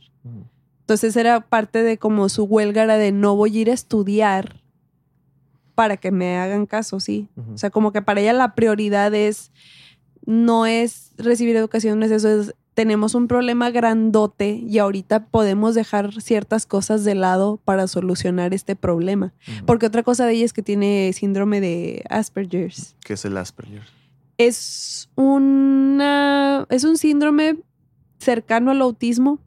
[0.80, 4.61] Entonces era parte de como su huelga era de no voy a ir a estudiar
[5.74, 7.28] para que me hagan caso, sí.
[7.54, 9.52] O sea, como que para ella la prioridad es,
[10.26, 15.74] no es recibir educación, no es eso, es tenemos un problema grandote y ahorita podemos
[15.74, 19.35] dejar ciertas cosas de lado para solucionar este problema.
[19.66, 22.96] Porque otra cosa de ella es que tiene síndrome de Asperger's.
[23.04, 23.83] ¿Qué es el Asperger?
[24.38, 27.59] Es una es un síndrome
[28.20, 29.38] cercano al autismo.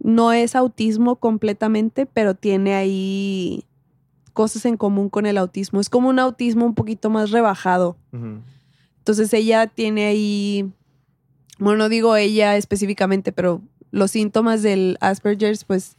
[0.00, 3.64] No es autismo completamente, pero tiene ahí
[4.34, 5.80] cosas en común con el autismo.
[5.80, 7.96] Es como un autismo un poquito más rebajado.
[8.98, 10.70] Entonces ella tiene ahí,
[11.58, 15.96] bueno, no digo ella específicamente, pero los síntomas del Asperger's, pues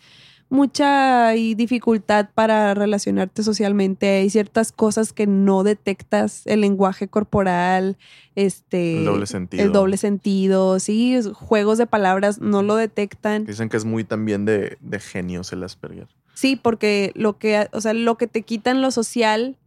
[0.53, 4.07] mucha dificultad para relacionarte socialmente.
[4.07, 7.97] Hay ciertas cosas que no detectas, el lenguaje corporal,
[8.35, 9.63] este, el doble sentido.
[9.63, 13.45] El doble sentido, sí, juegos de palabras no lo detectan.
[13.45, 16.07] Dicen que es muy también de, de genios el Asperger.
[16.35, 19.57] Sí, porque lo que, o sea, lo que te quita en lo social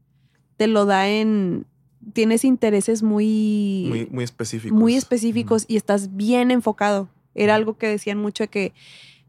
[0.56, 1.66] te lo da en
[2.12, 4.78] tienes intereses muy muy, específicos.
[4.78, 7.08] Muy específicos y estás bien enfocado.
[7.34, 8.72] Era algo que decían mucho de que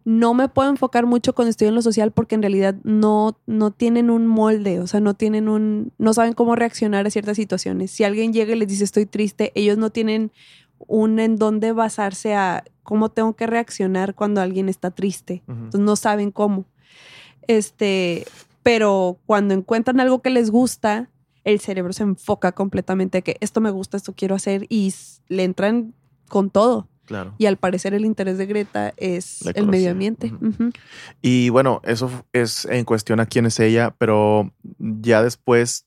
[0.08, 3.72] no me puedo enfocar mucho cuando estoy en lo social porque en realidad no, no
[3.72, 7.91] tienen un molde, o sea, no tienen un, no saben cómo reaccionar a ciertas situaciones.
[7.91, 10.32] Si alguien llega y les dice estoy triste, ellos no tienen
[10.78, 15.43] un en dónde basarse a cómo tengo que reaccionar cuando alguien está triste.
[15.46, 16.63] Entonces no saben cómo.
[17.46, 18.26] Este,
[18.63, 21.10] pero cuando encuentran algo que les gusta,
[21.43, 24.93] el cerebro se enfoca completamente que esto me gusta, esto quiero hacer y
[25.28, 25.93] le entran
[26.30, 26.88] con todo.
[27.38, 30.34] Y al parecer el interés de Greta es el medio ambiente.
[31.22, 35.86] Y bueno, eso es en cuestión a quién es ella, pero ya después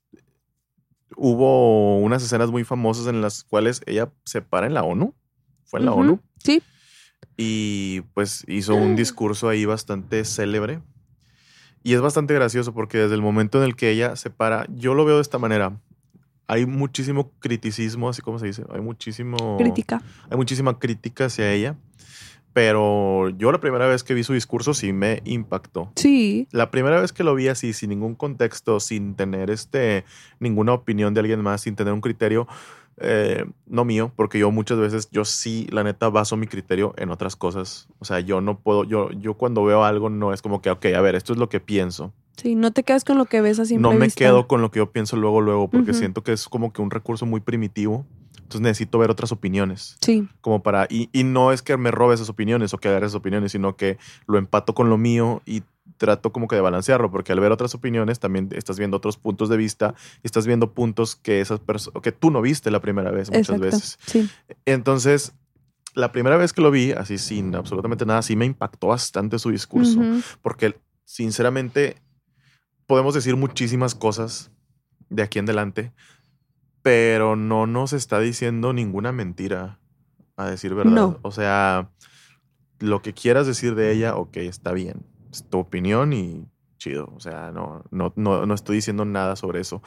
[1.17, 5.15] hubo unas escenas muy famosas en las cuales ella se para en la ONU.
[5.65, 6.21] ¿Fue en la ONU?
[6.43, 6.63] Sí.
[7.37, 10.81] Y pues hizo un discurso ahí bastante célebre.
[11.83, 14.95] Y es bastante gracioso porque desde el momento en el que ella se para, yo
[14.95, 15.81] lo veo de esta manera
[16.51, 19.57] hay muchísimo criticismo, así como se dice, hay muchísimo...
[19.57, 20.03] Crítica.
[20.29, 21.77] Hay muchísima crítica hacia ella,
[22.53, 25.93] pero yo la primera vez que vi su discurso sí me impactó.
[25.95, 26.49] Sí.
[26.51, 30.05] La primera vez que lo vi así, sin ningún contexto, sin tener este,
[30.41, 32.49] ninguna opinión de alguien más, sin tener un criterio,
[32.97, 37.11] eh, no mío, porque yo muchas veces, yo sí, la neta, baso mi criterio en
[37.11, 37.87] otras cosas.
[38.01, 40.87] O sea, yo no puedo, yo, yo cuando veo algo no es como que, ok,
[40.97, 42.13] a ver, esto es lo que pienso.
[42.41, 43.77] Sí, no te quedas con lo que ves así.
[43.77, 46.73] No me quedo con lo que yo pienso luego, luego, porque siento que es como
[46.73, 49.97] que un recurso muy primitivo Entonces necesito ver otras opiniones.
[50.01, 50.27] Sí.
[50.41, 53.17] Como para, y, y no es que me robe esas opiniones o que agarre esas
[53.17, 55.63] opiniones, sino que lo empato con lo mío y
[55.99, 59.51] trato como que de balancearlo, porque al ver otras opiniones también estás viendo otros puntos
[59.51, 63.11] de vista, y estás viendo puntos que esas personas, que tú no viste la primera
[63.11, 63.63] vez muchas Exacto.
[63.63, 63.99] veces.
[64.07, 64.31] Sí.
[64.65, 65.33] Entonces,
[65.95, 69.51] la primera vez que lo vi, así sin absolutamente nada, sí me impactó bastante su
[69.51, 70.01] discurso,
[70.41, 71.97] porque sinceramente
[72.91, 74.51] podemos decir muchísimas cosas
[75.11, 75.93] de aquí en adelante,
[76.83, 79.79] pero no nos está diciendo ninguna mentira,
[80.37, 80.91] a decir verdad.
[80.91, 81.21] No.
[81.23, 81.93] O sea,
[82.81, 85.07] lo que quieras decir de ella, ok, está bien.
[85.31, 86.49] Es tu opinión y
[86.79, 87.13] chido.
[87.15, 89.83] O sea, no, no, no, no estoy diciendo nada sobre eso.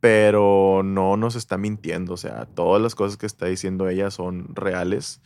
[0.00, 2.14] Pero no nos está mintiendo.
[2.14, 5.20] O sea, todas las cosas que está diciendo ella son reales.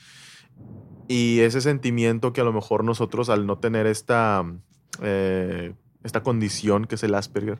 [1.06, 4.44] Y ese sentimiento que a lo mejor nosotros, al no tener esta,
[5.00, 5.74] eh,
[6.04, 7.58] esta condición que es el Asperger,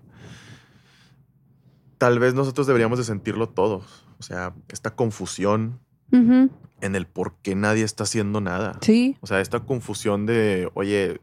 [1.99, 4.07] tal vez nosotros deberíamos de sentirlo todos.
[4.19, 5.81] O sea, esta confusión
[6.13, 8.79] en el por qué nadie está haciendo nada.
[8.83, 9.17] Sí.
[9.21, 11.21] O sea, esta confusión de, oye,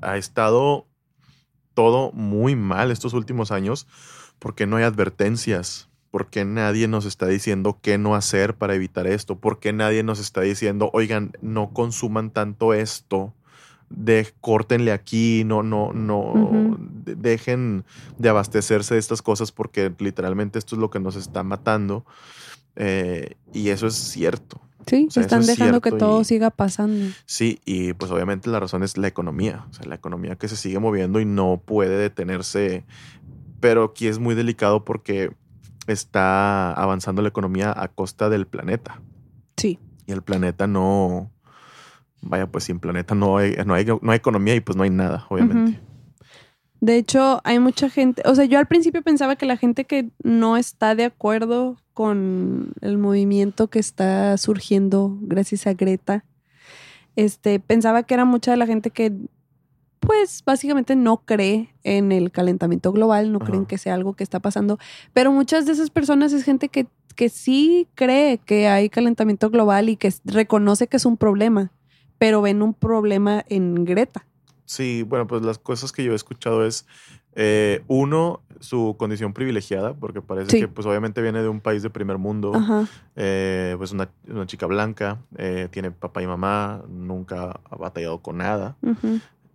[0.00, 0.88] ha estado
[1.74, 3.86] todo muy mal estos últimos años
[4.38, 9.38] porque no hay advertencias, porque nadie nos está diciendo qué no hacer para evitar esto,
[9.38, 13.34] porque nadie nos está diciendo, oigan, no consuman tanto esto,
[13.94, 17.84] de córtenle aquí, no, no, no, de- dejen
[18.18, 22.04] de abastecerse de estas cosas porque literalmente esto es lo que nos está matando.
[22.76, 24.60] Eh, y eso es cierto.
[24.86, 27.12] Sí, O sea, eso están es dejando que todo y- siga pasando.
[27.26, 30.56] Sí, y pues obviamente la razón es la economía, o sea, la economía que se
[30.56, 32.84] sigue moviendo y no puede detenerse,
[33.60, 35.30] pero aquí es muy delicado porque
[35.86, 39.00] está avanzando la economía a costa del planeta
[39.56, 39.78] Sí.
[40.06, 41.30] y el planeta no,
[42.22, 44.90] vaya, pues sin planeta no hay, no hay, no hay economía y pues no hay
[44.90, 45.78] nada, obviamente.
[46.80, 50.10] De hecho, hay mucha gente, o sea, yo al principio pensaba que la gente que
[50.24, 56.24] no está de acuerdo con el movimiento que está surgiendo gracias a Greta,
[57.14, 59.12] este, pensaba que era mucha de la gente que,
[60.00, 63.46] pues, básicamente no cree en el calentamiento global, no Ajá.
[63.46, 64.78] creen que sea algo que está pasando,
[65.12, 69.88] pero muchas de esas personas es gente que, que sí cree que hay calentamiento global
[69.88, 71.70] y que reconoce que es un problema,
[72.22, 74.24] pero ven un problema en Greta.
[74.64, 76.86] Sí, bueno, pues las cosas que yo he escuchado es,
[77.34, 80.60] eh, uno, su condición privilegiada, porque parece Sí.
[80.60, 82.52] que pues obviamente viene de un país de primer mundo.
[83.16, 88.36] Eh, pues una, una chica blanca, eh, tiene papá y mamá, nunca ha batallado con
[88.38, 88.76] nada.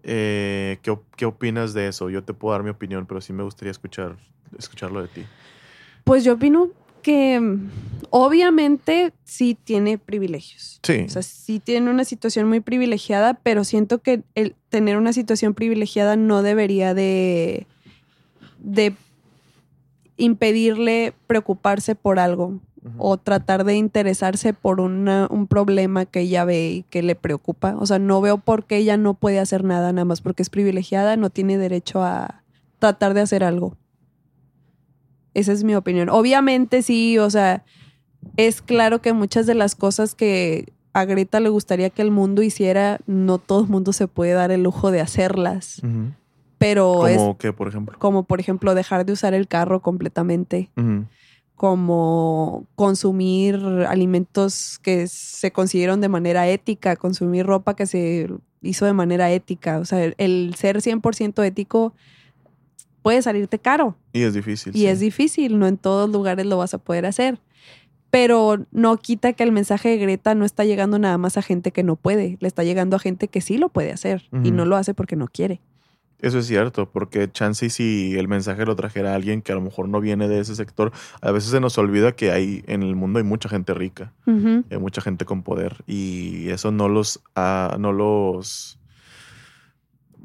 [0.03, 2.09] Eh, ¿qué, qué opinas de eso?
[2.09, 4.17] Yo te puedo dar mi opinión, pero sí me gustaría escuchar,
[4.57, 5.23] escucharlo de ti.
[6.03, 6.67] Pues yo opino
[7.07, 7.69] que mm,
[8.09, 10.81] obviamente sí tiene privilegios.
[10.83, 11.05] Sí.
[11.05, 15.53] O sea, sí tiene una situación muy privilegiada, pero siento que el tener una situación
[15.53, 17.65] privilegiada no debería de,
[18.59, 18.93] de
[20.17, 22.59] impedirle preocuparse por algo
[22.97, 27.75] o tratar de interesarse por una- un problema que ella ve y que le preocupa.
[27.79, 30.49] O sea, no veo por qué ella no puede hacer nada, nada más porque es
[30.49, 32.43] privilegiada, no tiene derecho a
[32.79, 33.75] tratar de hacer algo.
[35.37, 36.09] Esa es mi opinión.
[36.09, 37.63] Obviamente sí, o sea,
[38.37, 42.41] es claro que muchas de las cosas que a Greta le gustaría que el mundo
[42.41, 45.79] hiciera, no todo el mundo se puede dar el lujo de hacerlas.
[46.57, 47.99] Pero es Como que, por ejemplo.
[47.99, 50.71] como, por ejemplo, dejar de usar el carro completamente
[51.55, 53.55] como consumir
[53.87, 58.27] alimentos que se consiguieron de manera ética, consumir ropa que se
[58.63, 59.77] hizo de manera ética.
[59.77, 61.93] O sea, el, el ser 100% ético
[63.07, 64.75] puede salirte caro Y es difícil.
[64.75, 64.87] y sí.
[64.87, 67.39] es difícil, no en todos lugares lo vas a poder hacer.
[68.09, 71.71] Pero no quita que el mensaje de Greta no está llegando nada más a gente
[71.71, 74.65] que no puede, le está llegando a gente que sí lo puede hacer y no
[74.65, 75.61] lo hace porque no quiere.
[76.19, 79.55] Eso es cierto, porque chance y si el mensaje lo trajera a alguien que a
[79.55, 80.91] lo mejor no viene de ese sector,
[81.21, 84.13] a veces se nos olvida que hay en el mundo hay mucha gente rica.
[84.25, 88.76] Hay mucha gente con poder y eso no los ah, no los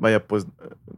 [0.02, 0.46] vaya pues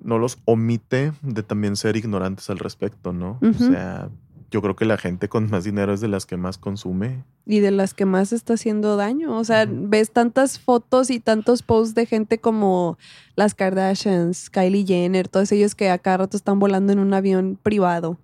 [0.02, 4.08] no los omite de también ser ignorantes al respecto no o sea
[4.50, 7.60] yo creo que la gente con más dinero es de las que más consume y
[7.60, 9.36] de las que más está haciendo daño.
[9.36, 12.98] O sea, ves tantas fotos y tantos posts de gente como
[13.36, 17.58] las Kardashians, Kylie Jenner, todos ellos que a cada rato están volando en un avión
[17.62, 18.18] privado,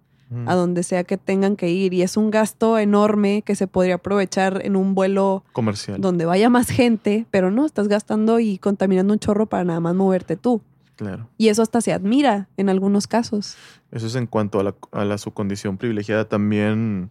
[0.47, 1.93] a donde sea que tengan que ir.
[1.93, 6.49] Y es un gasto enorme que se podría aprovechar en un vuelo comercial donde vaya
[6.49, 10.63] más gente, pero no, estás gastando y contaminando un chorro para nada más moverte tú.
[11.01, 13.57] Claro Y eso hasta se admira en algunos casos.
[13.91, 17.11] eso es en cuanto a la, a la su condición privilegiada también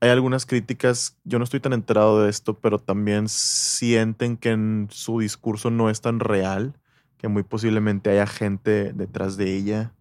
[0.00, 4.86] hay algunas críticas yo no estoy tan enterado de esto pero también sienten que en
[4.90, 6.74] su discurso no es tan real
[7.18, 9.92] que muy posiblemente haya gente detrás de ella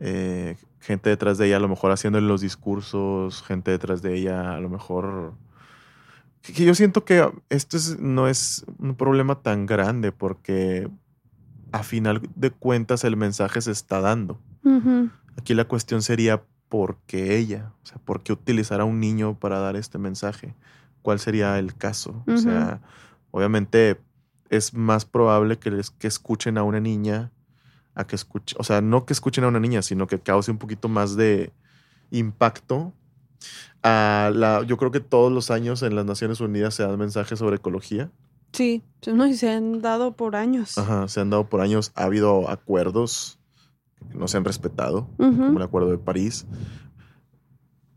[0.00, 4.54] eh, gente detrás de ella a lo mejor haciendo los discursos, gente detrás de ella
[4.54, 5.34] a lo mejor
[6.42, 10.88] que yo siento que esto no es un problema tan grande porque
[11.72, 14.40] a final de cuentas el mensaje se está dando.
[15.36, 19.38] Aquí la cuestión sería por qué ella, o sea, por qué utilizar a un niño
[19.38, 20.54] para dar este mensaje.
[21.02, 22.22] ¿Cuál sería el caso?
[22.26, 22.80] O sea,
[23.30, 24.00] obviamente
[24.50, 27.30] es más probable que, les, que escuchen a una niña
[27.94, 30.58] a que escuchen, o sea, no que escuchen a una niña, sino que cause un
[30.58, 31.52] poquito más de
[32.10, 32.92] impacto.
[33.82, 37.38] A la, yo creo que todos los años en las Naciones Unidas se dan mensajes
[37.38, 38.10] sobre ecología.
[38.52, 40.78] Sí, no, y se han dado por años.
[40.78, 41.92] Ajá, se han dado por años.
[41.94, 43.38] Ha habido acuerdos
[44.10, 46.46] que no se han respetado, como el Acuerdo de París.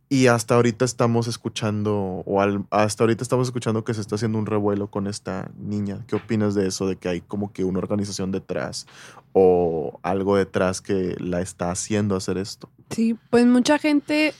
[0.10, 4.46] Y hasta ahorita estamos escuchando, o hasta ahorita estamos escuchando que se está haciendo un
[4.46, 6.04] revuelo con esta niña.
[6.06, 6.86] ¿Qué opinas de eso?
[6.86, 8.88] De que hay como que una organización detrás
[9.32, 12.70] o algo detrás que la está haciendo hacer esto.
[12.90, 14.34] Sí, pues mucha gente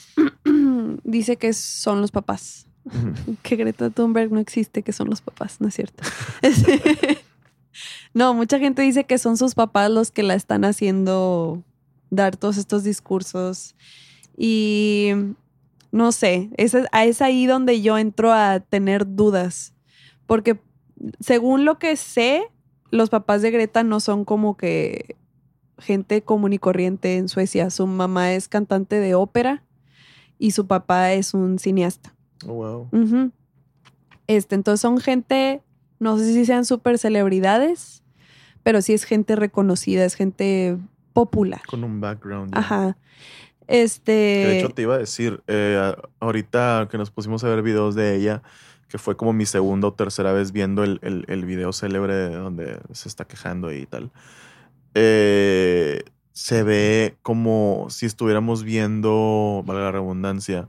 [1.04, 2.66] dice que son los papás.
[3.42, 6.02] que Greta Thunberg no existe, que son los papás, ¿no es cierto?
[8.14, 11.62] no, mucha gente dice que son sus papás los que la están haciendo
[12.10, 13.74] dar todos estos discursos.
[14.36, 15.10] Y
[15.90, 16.74] no sé, es,
[17.20, 19.74] ahí donde yo entro a tener dudas,
[20.26, 20.58] porque
[21.20, 22.44] según lo que sé,
[22.90, 25.16] los papás de Greta no son como que
[25.78, 27.70] gente común y corriente en Suecia.
[27.70, 29.64] Su mamá es cantante de ópera
[30.38, 32.14] y su papá es un cineasta.
[32.46, 33.32] Oh, wow.
[34.26, 35.62] Este, entonces son gente,
[35.98, 38.02] no sé si sean súper celebridades,
[38.62, 40.78] pero sí es gente reconocida, es gente
[41.12, 41.62] popular.
[41.66, 42.56] Con un background.
[42.56, 42.96] Ajá.
[43.68, 44.12] Este.
[44.12, 48.16] de hecho, te iba a decir, eh, ahorita que nos pusimos a ver videos de
[48.16, 48.42] ella,
[48.88, 53.08] que fue como mi segunda o tercera vez viendo el, el, video célebre donde se
[53.08, 54.10] está quejando y tal.
[54.94, 60.68] Eh, se ve como si estuviéramos viendo, vale la redundancia,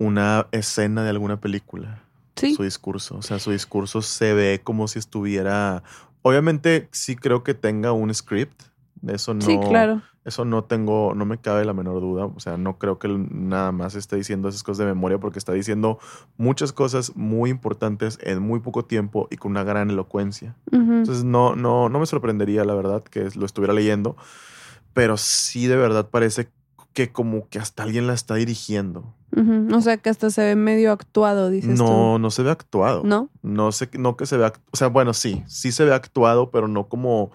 [0.00, 2.02] una escena de alguna película.
[2.34, 2.54] Sí.
[2.54, 3.18] Su discurso.
[3.18, 5.82] O sea, su discurso se ve como si estuviera.
[6.22, 8.62] Obviamente, sí creo que tenga un script.
[9.06, 9.42] Eso no.
[9.42, 10.00] Sí, claro.
[10.24, 12.24] Eso no tengo, no me cabe la menor duda.
[12.24, 15.52] O sea, no creo que nada más esté diciendo esas cosas de memoria porque está
[15.52, 15.98] diciendo
[16.38, 20.56] muchas cosas muy importantes en muy poco tiempo y con una gran elocuencia.
[20.72, 24.16] Entonces, no, no, no me sorprendería, la verdad, que lo estuviera leyendo.
[24.94, 26.48] Pero sí, de verdad, parece
[26.92, 29.14] que como que hasta alguien la está dirigiendo.
[29.72, 33.02] O sea, que hasta se ve medio actuado, dices no, No, se ve actuado.
[33.04, 33.30] ¿No?
[33.42, 36.66] No sé, no que se vea, o sea, bueno, sí, sí se ve actuado, pero
[36.66, 37.30] no como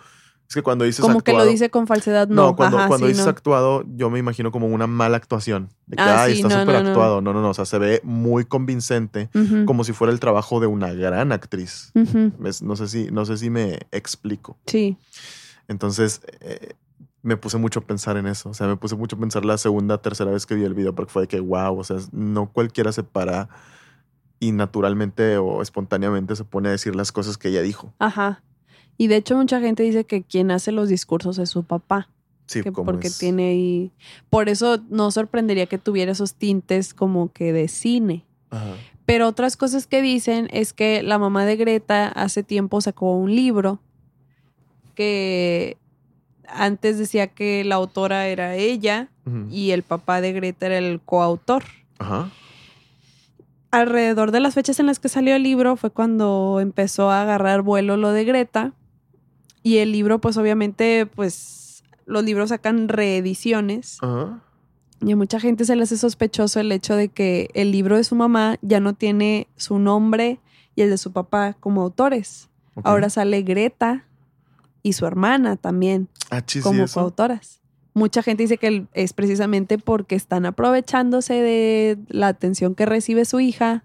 [0.47, 2.35] es que cuando dices Como que lo dice con falsedad, no.
[2.47, 5.69] No, cuando, cuando dices actuado, yo me imagino como una mala actuación.
[5.87, 7.21] De que, ah, ay, está súper actuado.
[7.21, 7.33] No.
[7.33, 9.29] no, no, O sea, se ve muy convincente,
[9.65, 11.91] como si fuera el trabajo de una gran actriz.
[12.61, 14.57] No sé si, no sé si me explico.
[14.67, 14.97] Sí.
[15.67, 16.73] Entonces, eh,
[17.25, 18.49] me puse mucho a pensar en eso.
[18.49, 20.93] O sea, me puse mucho a pensar la segunda, tercera vez que vi el video,
[20.93, 23.49] porque fue de que, wow, o sea, no cualquiera se para
[24.39, 27.91] y naturalmente o espontáneamente se pone a decir las cosas que ella dijo.
[27.97, 28.43] Ajá.
[28.97, 32.09] Y de hecho mucha gente dice que quien hace los discursos es su papá.
[32.45, 33.91] Sí, porque tiene ahí...
[34.29, 38.23] Por eso no sorprendería que tuviera esos tintes como que de cine.
[39.07, 43.35] Pero otras cosas que dicen es que la mamá de Greta hace tiempo sacó un
[43.35, 43.79] libro
[44.93, 45.77] que
[46.49, 49.09] antes decía que la autora era ella
[49.49, 51.63] y el papá de Greta era el coautor.
[51.99, 52.31] Ajá
[53.71, 57.61] alrededor de las fechas en las que salió el libro fue cuando empezó a agarrar
[57.61, 58.73] vuelo lo de Greta
[59.63, 63.97] y el libro, pues obviamente, pues los libros sacan reediciones.
[65.01, 68.03] Y a mucha gente se le hace sospechoso el hecho de que el libro de
[68.03, 70.39] su mamá ya no tiene su nombre
[70.75, 72.49] y el de su papá como autores.
[72.83, 74.05] Ahora sale Greta
[74.85, 77.59] y su hermana también ah, como coautoras.
[77.95, 83.39] Mucha gente dice que es precisamente porque están aprovechándose de la atención que recibe su
[83.39, 83.83] hija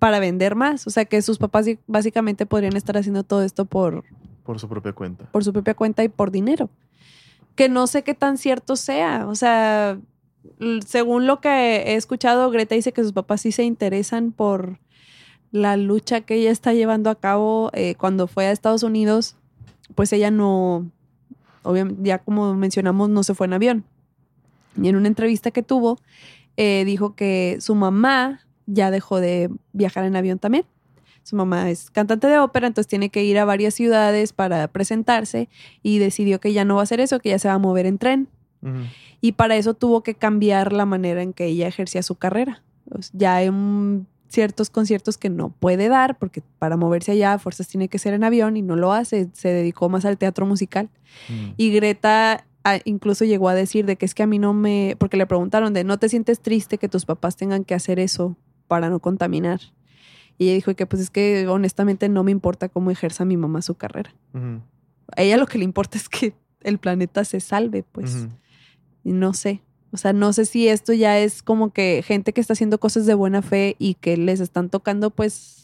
[0.00, 0.88] para vender más.
[0.88, 4.02] O sea que sus papás básicamente podrían estar haciendo todo esto por,
[4.42, 5.30] por su propia cuenta.
[5.30, 6.68] Por su propia cuenta y por dinero.
[7.54, 9.28] Que no sé qué tan cierto sea.
[9.28, 10.00] O sea,
[10.84, 14.80] según lo que he escuchado, Greta dice que sus papás sí se interesan por
[15.52, 19.36] la lucha que ella está llevando a cabo eh, cuando fue a Estados Unidos.
[19.94, 20.90] Pues ella no,
[21.62, 23.84] obviamente, ya como mencionamos, no se fue en avión.
[24.80, 25.98] Y en una entrevista que tuvo,
[26.56, 30.64] eh, dijo que su mamá ya dejó de viajar en avión también
[31.28, 35.50] su mamá es cantante de ópera, entonces tiene que ir a varias ciudades para presentarse
[35.82, 37.84] y decidió que ya no va a hacer eso, que ya se va a mover
[37.84, 38.28] en tren.
[39.20, 42.62] Y para eso tuvo que cambiar la manera en que ella ejercía su carrera.
[43.12, 43.50] ya hay
[44.28, 48.14] ciertos conciertos que no puede dar porque para moverse allá a fuerzas tiene que ser
[48.14, 50.90] en avión y no lo hace, se dedicó más al teatro musical.
[51.56, 54.96] Y Greta ah, incluso llegó a decir de que es que a mí no me,
[54.98, 58.36] porque le preguntaron de, ¿no te sientes triste que tus papás tengan que hacer eso
[58.66, 59.60] para no contaminar?
[60.36, 63.60] Y ella dijo que pues es que honestamente no me importa cómo ejerza mi mamá
[63.62, 64.14] su carrera.
[65.16, 68.28] A ella lo que le importa es que el planeta se salve, pues.
[69.02, 69.62] No sé.
[69.92, 73.06] O sea, no sé si esto ya es como que gente que está haciendo cosas
[73.06, 75.58] de buena fe y que les están tocando pues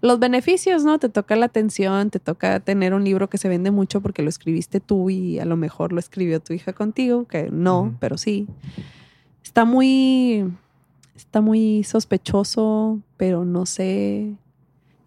[0.00, 0.98] los beneficios, ¿no?
[0.98, 4.28] Te toca la atención, te toca tener un libro que se vende mucho porque lo
[4.28, 8.46] escribiste tú y a lo mejor lo escribió tu hija contigo, que no, pero sí.
[9.42, 10.50] Está muy,
[11.14, 14.34] está muy sospechoso, pero no sé.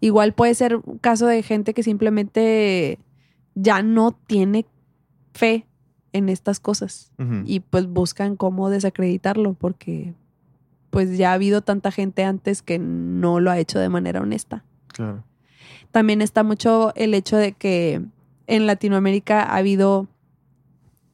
[0.00, 2.98] Igual puede ser un caso de gente que simplemente
[3.54, 4.66] ya no tiene
[5.34, 5.66] fe
[6.12, 7.12] en estas cosas
[7.44, 10.14] y pues buscan cómo desacreditarlo porque
[10.90, 14.64] pues ya ha habido tanta gente antes que no lo ha hecho de manera honesta.
[14.88, 15.24] Claro.
[15.92, 18.02] También está mucho el hecho de que
[18.46, 20.08] en Latinoamérica ha habido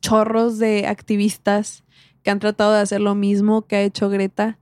[0.01, 1.85] chorros de activistas
[2.23, 4.59] que han tratado de hacer lo mismo que ha hecho Greta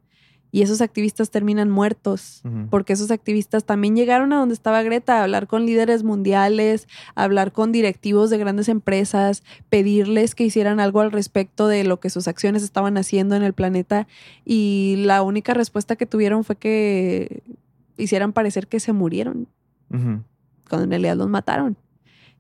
[0.55, 2.41] y esos activistas terminan muertos,
[2.71, 6.87] porque esos activistas también llegaron a donde estaba Greta, a hablar con líderes mundiales,
[7.17, 11.99] a hablar con directivos de grandes empresas, pedirles que hicieran algo al respecto de lo
[11.99, 14.07] que sus acciones estaban haciendo en el planeta
[14.45, 17.43] y la única respuesta que tuvieron fue que
[17.97, 19.49] hicieran parecer que se murieron,
[19.91, 21.77] cuando en realidad los mataron.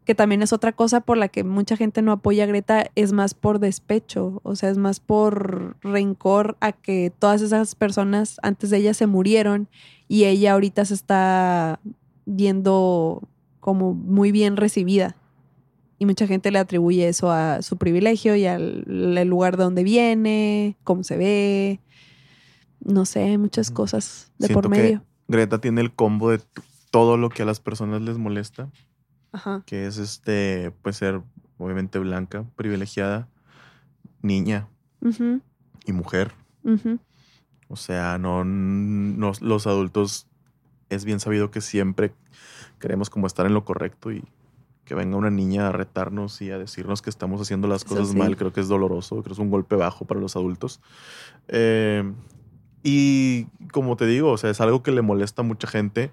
[0.04, 3.12] Que también es otra cosa por la que mucha gente no apoya a Greta, es
[3.12, 8.70] más por despecho, o sea, es más por rencor a que todas esas personas antes
[8.70, 9.68] de ella se murieron
[10.08, 11.80] y ella ahorita se está
[12.26, 13.22] viendo
[13.60, 15.16] como muy bien recibida.
[15.98, 18.82] Y mucha gente le atribuye eso a su privilegio y al
[19.26, 21.80] lugar de donde viene, cómo se ve,
[22.80, 25.02] no sé, muchas cosas de por medio.
[25.28, 26.40] Greta tiene el combo de
[26.90, 28.70] todo lo que a las personas les molesta.
[29.34, 29.64] Ajá.
[29.66, 31.20] Que es este, pues ser
[31.58, 33.28] obviamente blanca, privilegiada,
[34.22, 34.68] niña
[35.84, 36.32] y mujer.
[37.68, 40.28] O sea, no, no, los adultos
[40.88, 42.14] es bien sabido que siempre
[42.78, 44.24] queremos como estar en lo correcto y
[44.84, 48.36] que venga una niña a retarnos y a decirnos que estamos haciendo las cosas mal,
[48.36, 50.80] creo que es doloroso, creo que es un golpe bajo para los adultos.
[51.48, 52.04] Eh,
[52.86, 56.10] y como te digo, o sea, es algo que le molesta a mucha gente.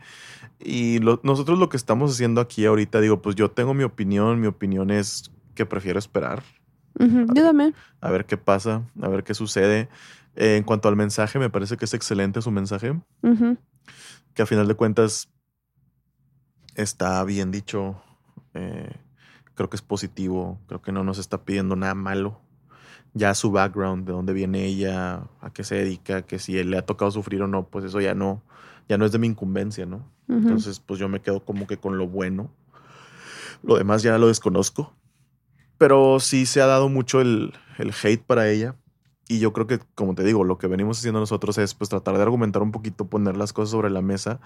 [0.58, 4.48] Y nosotros lo que estamos haciendo aquí ahorita, digo, pues yo tengo mi opinión, mi
[4.48, 6.44] opinión es que prefiero esperar.
[6.98, 7.76] yo también.
[8.00, 9.90] A ver qué pasa, a ver qué sucede.
[10.38, 12.98] Eh, en cuanto al mensaje, me parece que es excelente su mensaje.
[14.34, 15.30] Que a final de cuentas
[16.76, 18.02] está bien dicho.
[18.54, 18.96] Eh,
[19.56, 20.58] creo que es positivo.
[20.68, 22.40] Creo que no nos está pidiendo nada malo
[23.14, 26.86] ya su background, de dónde viene ella, a qué se dedica, que si le ha
[26.86, 28.42] tocado sufrir o no, pues eso ya no,
[28.88, 30.06] ya no es de mi incumbencia, ¿no?
[30.28, 32.50] Entonces, pues yo me quedo como que con lo bueno.
[33.64, 34.94] Lo demás ya lo desconozco.
[35.78, 38.76] Pero sí se ha dado mucho el, el hate para ella.
[39.28, 42.16] Y yo creo que, como te digo, lo que venimos haciendo nosotros es pues tratar
[42.16, 44.40] de argumentar un poquito, poner las cosas sobre la mesa.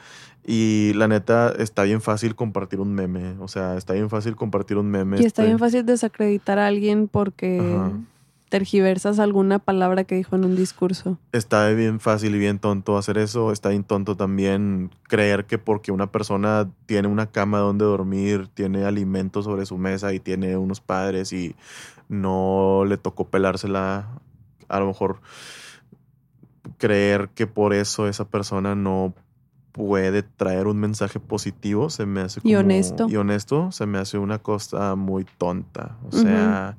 [0.44, 3.36] Y la neta, está bien fácil compartir un meme.
[3.40, 5.22] O sea, está bien fácil compartir un meme.
[5.22, 7.62] Y está bien este fácil desacreditar a alguien porque
[8.56, 11.18] tergiversas alguna palabra que dijo en un discurso.
[11.34, 13.52] Está bien fácil y bien tonto hacer eso.
[13.52, 18.86] Está bien tonto también creer que porque una persona tiene una cama donde dormir, tiene
[18.86, 21.54] alimentos sobre su mesa y tiene unos padres y
[22.08, 24.08] no le tocó pelársela,
[24.70, 25.20] a lo mejor
[26.78, 29.14] creer que por eso esa persona no
[29.74, 33.98] puede traer un mensaje positivo se me hace como, y honesto y honesto se me
[33.98, 36.78] hace una cosa muy tonta o sea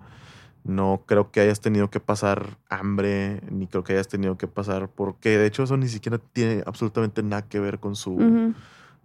[0.66, 4.88] no creo que hayas tenido que pasar hambre, ni creo que hayas tenido que pasar,
[4.88, 8.54] porque de hecho eso ni siquiera tiene absolutamente nada que ver con su,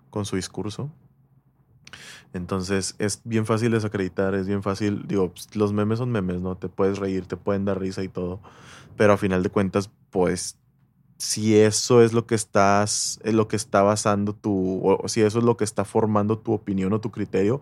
[0.10, 0.90] con su discurso.
[2.34, 6.56] Entonces es bien fácil desacreditar, es bien fácil, digo, pues, los memes son memes, ¿no?
[6.56, 8.40] Te puedes reír, te pueden dar risa y todo,
[8.98, 10.58] pero a final de cuentas, pues,
[11.18, 15.38] si eso es lo que estás, es lo que está basando tu, o si eso
[15.38, 17.62] es lo que está formando tu opinión o tu criterio,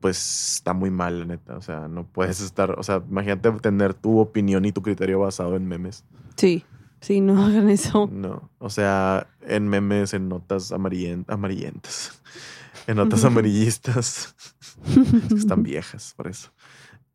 [0.00, 1.56] pues está muy mal, la neta.
[1.56, 5.56] O sea, no puedes estar, o sea, imagínate tener tu opinión y tu criterio basado
[5.56, 6.04] en memes.
[6.36, 6.64] Sí,
[7.00, 8.08] sí, no hagan eso.
[8.12, 12.22] No, o sea, en memes, en notas amarillentas,
[12.86, 14.34] en notas amarillistas,
[15.34, 16.50] están viejas, por eso.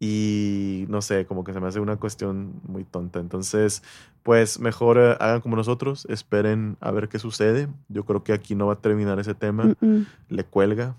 [0.04, 3.20] Y no sé, como que se me hace una cuestión muy tonta.
[3.20, 3.84] Entonces,
[4.24, 7.68] pues mejor eh, hagan como nosotros, esperen a ver qué sucede.
[7.88, 9.76] Yo creo que aquí no va a terminar ese tema.
[10.28, 10.96] Le cuelga,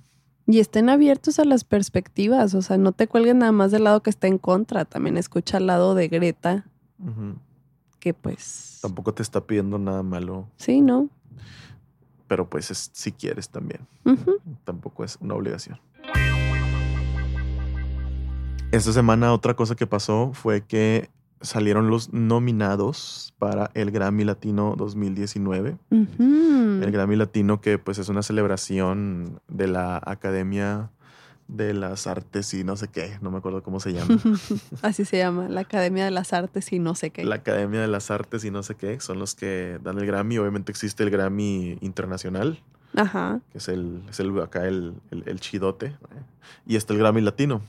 [0.46, 4.02] y estén abiertos a las perspectivas, o sea, no te cuelguen nada más del lado
[4.02, 6.64] que está en contra, también escucha al lado de Greta,
[7.98, 8.78] que pues...
[8.82, 10.48] Tampoco te está pidiendo nada malo.
[10.56, 11.08] Sí, ¿no?
[12.26, 13.86] Pero pues si quieres también.
[14.64, 15.78] Tampoco es una obligación.
[18.72, 21.10] Esta semana otra cosa que pasó fue que
[21.42, 25.76] salieron los nominados para el Grammy Latino 2019.
[25.90, 30.90] El Grammy Latino que pues es una celebración de la Academia
[31.48, 34.18] de las Artes y no sé qué, no me acuerdo cómo se llama.
[34.82, 37.24] Así se llama, la Academia de las Artes y no sé qué.
[37.24, 40.38] La Academia de las Artes y no sé qué, son los que dan el Grammy.
[40.38, 42.58] Obviamente existe el Grammy Internacional.
[42.94, 43.40] Ajá.
[43.52, 45.96] Que es el, es el acá el, el, chidote.
[46.66, 47.62] Y está el Grammy Latino.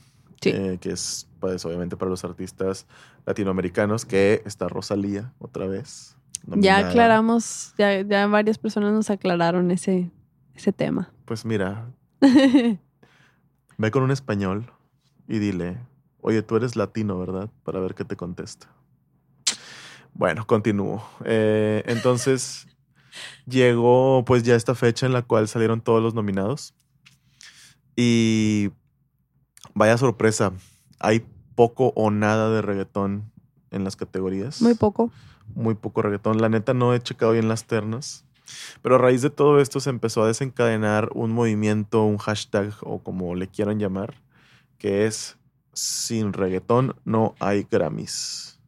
[0.50, 2.86] Eh, que es pues obviamente para los artistas
[3.26, 6.16] latinoamericanos, que está Rosalía otra vez.
[6.46, 10.10] Ya aclaramos, ya, ya varias personas nos aclararon ese,
[10.54, 11.10] ese tema.
[11.24, 11.86] Pues mira,
[13.76, 14.70] Ve con un español
[15.28, 15.78] y dile,
[16.20, 17.50] oye, tú eres latino, ¿verdad?
[17.64, 18.68] Para ver qué te contesta.
[20.12, 21.02] Bueno, continúo.
[21.24, 22.68] Eh, entonces,
[23.46, 26.74] llegó pues ya esta fecha en la cual salieron todos los nominados.
[27.96, 28.70] Y
[29.74, 30.52] vaya sorpresa,
[30.98, 33.30] hay poco o nada de reggaetón
[33.70, 34.62] en las categorías.
[34.62, 35.10] Muy poco.
[35.54, 36.40] Muy poco reggaetón.
[36.40, 38.24] La neta no he checado bien las ternas.
[38.82, 43.02] Pero a raíz de todo esto se empezó a desencadenar un movimiento, un hashtag o
[43.02, 44.14] como le quieran llamar,
[44.78, 45.38] que es
[45.72, 48.60] sin reggaetón no hay Grammys.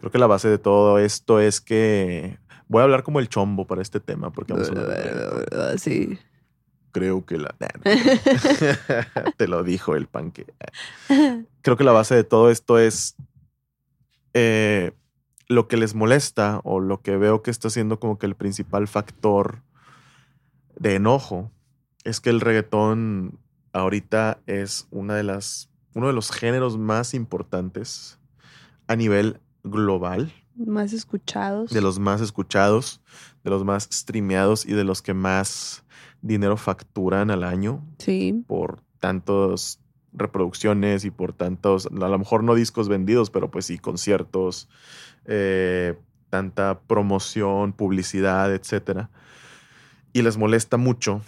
[0.00, 2.38] Creo que la base de todo esto es que
[2.68, 6.18] voy a hablar como el chombo para este tema porque vamos a Sí.
[6.98, 7.54] Creo que la
[9.36, 10.46] te lo dijo el panque.
[11.62, 13.14] Creo que la base de todo esto es
[14.34, 14.90] eh,
[15.46, 18.88] lo que les molesta o lo que veo que está siendo como que el principal
[18.88, 19.62] factor
[20.74, 21.52] de enojo
[22.02, 23.38] es que el reggaetón
[23.72, 28.18] ahorita es una de las, uno de los géneros más importantes
[28.88, 30.32] a nivel global.
[30.56, 31.70] Más escuchados.
[31.70, 33.00] De los más escuchados,
[33.44, 35.84] de los más streameados y de los que más
[36.22, 37.84] dinero facturan al año.
[37.98, 38.44] Sí.
[38.46, 39.80] Por tantas
[40.12, 44.68] reproducciones y por tantos, a lo mejor no discos vendidos, pero pues sí conciertos,
[45.26, 45.98] eh,
[46.30, 49.08] tanta promoción, publicidad, etc.
[50.12, 51.22] Y les molesta mucho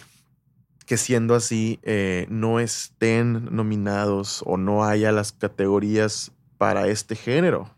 [0.85, 7.69] que siendo así eh, no estén nominados o no haya las categorías para este género.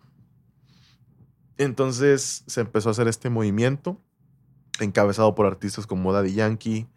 [1.57, 4.01] Entonces se empezó a hacer este movimiento
[4.79, 6.87] encabezado por artistas como Daddy Yankee,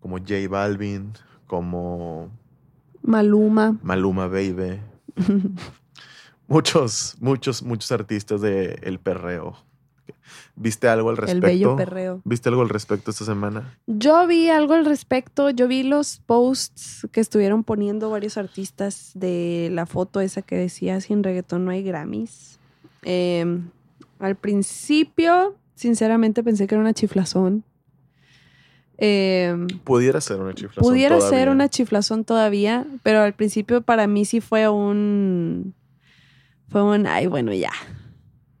[0.00, 1.12] como J Balvin,
[1.46, 2.30] como
[3.02, 3.78] Maluma.
[3.82, 4.80] Maluma Baby.
[6.48, 9.56] muchos, muchos, muchos artistas de El Perreo.
[10.56, 11.46] ¿Viste algo al respecto?
[11.46, 12.20] El bello perreo.
[12.24, 13.78] ¿Viste algo al respecto esta semana?
[13.86, 15.50] Yo vi algo al respecto.
[15.50, 21.00] Yo vi los posts que estuvieron poniendo varios artistas de la foto esa que decía
[21.00, 22.58] sin reggaetón no hay Grammys.
[23.02, 23.70] Em,
[24.18, 27.64] al principio, sinceramente pensé que era una chiflazón.
[29.00, 30.82] Em, pudiera ser una chiflazón.
[30.82, 35.74] Pudiera ser una chiflazón todavía, pero al principio para mí sí fue un
[36.68, 37.70] fue un, ay, bueno, ya,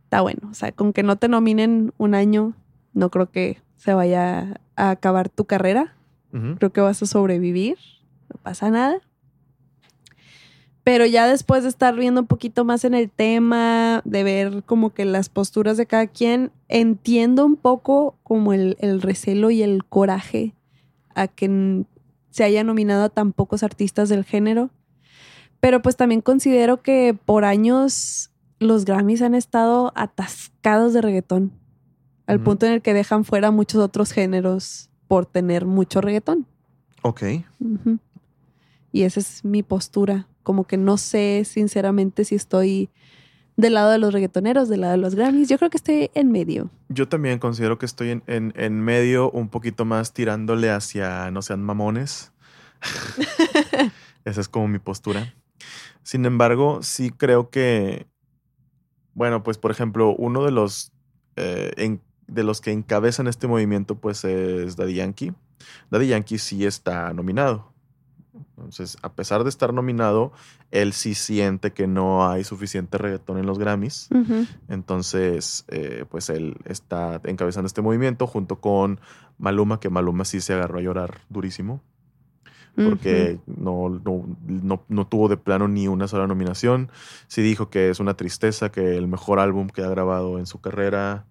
[0.04, 0.48] está bueno.
[0.50, 2.54] O sea, con que no te nominen un año,
[2.94, 5.94] no creo que se vaya a acabar tu carrera.
[6.58, 7.78] Creo que vas a sobrevivir,
[8.28, 9.00] no pasa nada.
[10.88, 14.94] Pero ya después de estar viendo un poquito más en el tema, de ver como
[14.94, 19.84] que las posturas de cada quien, entiendo un poco como el, el recelo y el
[19.84, 20.54] coraje
[21.14, 21.84] a que
[22.30, 24.70] se haya nominado a tan pocos artistas del género.
[25.60, 31.52] Pero pues también considero que por años los Grammys han estado atascados de reggaetón.
[32.26, 36.46] Al punto en el que dejan fuera muchos otros géneros por tener mucho reggaetón.
[37.02, 37.24] Ok.
[38.90, 40.28] Y esa es mi postura.
[40.48, 42.88] Como que no sé sinceramente si estoy
[43.58, 45.46] del lado de los reggaetoneros, del lado de los Grammys.
[45.46, 46.70] Yo creo que estoy en medio.
[46.88, 51.42] Yo también considero que estoy en, en, en medio, un poquito más tirándole hacia no
[51.42, 52.32] sean mamones.
[54.24, 55.34] Esa es como mi postura.
[56.02, 58.06] Sin embargo, sí creo que,
[59.12, 60.92] bueno, pues por ejemplo, uno de los,
[61.36, 65.34] eh, de los que encabezan este movimiento, pues es Daddy Yankee.
[65.90, 67.74] Daddy Yankee sí está nominado.
[68.58, 70.32] Entonces, a pesar de estar nominado,
[70.70, 74.08] él sí siente que no hay suficiente reggaetón en los Grammys.
[74.68, 79.00] Entonces, eh, pues él está encabezando este movimiento junto con
[79.38, 81.82] Maluma, que Maluma sí se agarró a llorar durísimo
[82.84, 84.00] porque no,
[84.88, 86.90] no, tuvo de plano ni una sola nominación.
[87.26, 90.60] Sí dijo que es una tristeza que el mejor álbum que ha grabado en su
[90.60, 91.26] carrera,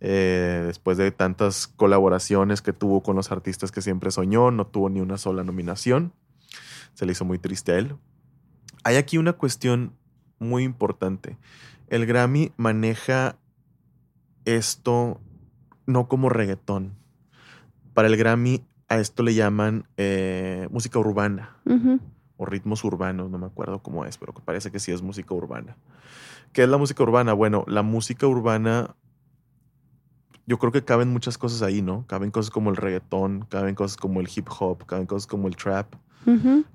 [0.00, 4.90] eh, después de tantas colaboraciones que tuvo con los artistas que siempre soñó, no tuvo
[4.90, 6.12] ni una sola nominación.
[6.94, 7.96] Se le hizo muy triste a él.
[8.84, 9.94] Hay aquí una cuestión
[10.38, 11.36] muy importante.
[11.88, 13.36] El Grammy maneja
[14.44, 15.20] esto
[15.86, 16.94] no como reggaetón.
[17.94, 21.56] Para el Grammy a esto le llaman eh, música urbana
[22.36, 25.76] o ritmos urbanos, no me acuerdo cómo es, pero parece que sí es música urbana.
[26.52, 27.32] ¿Qué es la música urbana?
[27.32, 28.96] Bueno, la música urbana,
[30.50, 32.04] yo creo que caben muchas cosas ahí, ¿no?
[32.08, 35.54] Caben cosas como el reggaetón, caben cosas como el hip hop, caben cosas como el
[35.54, 35.94] trap,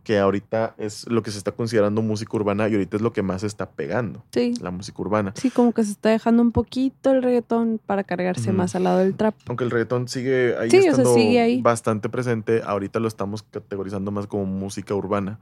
[0.06, 3.22] que ahorita es lo que se está considerando música urbana y ahorita es lo que
[3.22, 4.24] más se está pegando.
[4.32, 4.54] Sí.
[4.62, 5.34] La música urbana.
[5.36, 9.00] Sí, como que se está dejando un poquito el reggaetón para cargarse más al lado
[9.00, 9.36] del trap.
[9.50, 11.14] Aunque el reggaetón sigue ahí estando
[11.62, 15.40] bastante presente, ahorita lo estamos categorizando más como música urbana.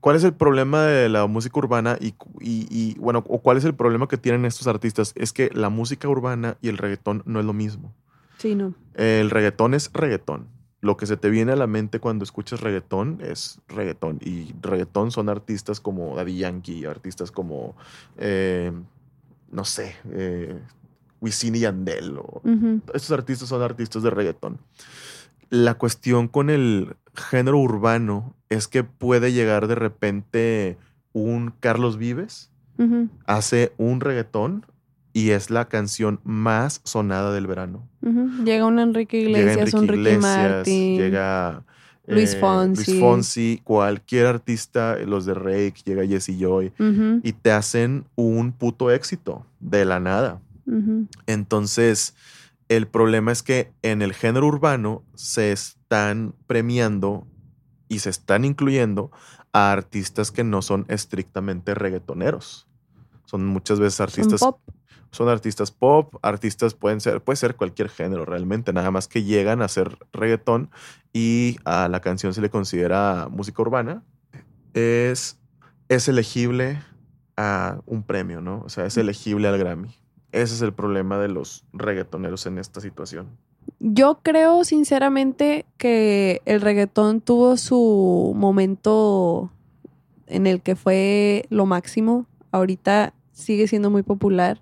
[0.00, 3.74] ¿Cuál es el problema de la música urbana y, y, bueno, o cuál es el
[3.74, 5.12] problema que tienen estos artistas?
[5.16, 7.92] Es que la música urbana y el reggaetón no es lo mismo.
[8.38, 8.74] Sí, no.
[8.94, 10.48] El reggaetón es reggaetón
[10.86, 14.18] lo que se te viene a la mente cuando escuchas reggaetón es reggaetón.
[14.22, 17.76] Y reggaetón son artistas como Daddy Yankee, artistas como,
[18.16, 18.72] eh,
[19.50, 20.58] no sé, eh,
[21.20, 22.18] Wisin y Yandel.
[22.94, 24.58] Estos artistas son artistas de reggaetón.
[25.50, 30.76] La cuestión con el género urbano es que puede llegar de repente
[31.12, 32.50] un Carlos Vives,
[33.26, 34.66] hace un reggaetón
[35.12, 37.88] y es la canción más sonada del verano.
[38.44, 40.98] Llega un Enrique Iglesias, un Ricky Martin.
[40.98, 41.62] Llega
[42.06, 42.90] Luis eh, Fonsi.
[42.90, 46.72] Luis Fonsi, cualquier artista, los de Rake, llega Jesse Joy,
[47.22, 50.40] y te hacen un puto éxito de la nada.
[51.26, 52.14] Entonces,
[52.68, 57.26] el problema es que en el género urbano se están premiando
[57.88, 59.10] y se están incluyendo
[59.52, 62.66] a artistas que no son estrictamente reggaetoneros.
[63.24, 64.40] Son muchas veces artistas
[65.10, 69.62] son artistas pop, artistas pueden ser, puede ser cualquier género realmente, nada más que llegan
[69.62, 70.70] a hacer reggaetón
[71.12, 74.02] y a la canción se le considera música urbana,
[74.74, 75.38] es,
[75.88, 76.82] es elegible
[77.36, 78.62] a un premio, ¿no?
[78.64, 79.96] O sea, es elegible al Grammy.
[80.36, 83.28] Ese es el problema de los reggaetoneros en esta situación.
[83.80, 89.50] Yo creo sinceramente que el reggaetón tuvo su momento
[90.26, 92.26] en el que fue lo máximo.
[92.52, 94.60] Ahorita sigue siendo muy popular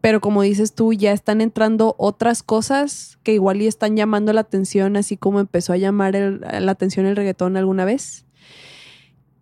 [0.00, 4.42] pero como dices tú, ya están entrando otras cosas que igual y están llamando la
[4.42, 8.26] atención, así como empezó a llamar la atención el reggaetón alguna vez.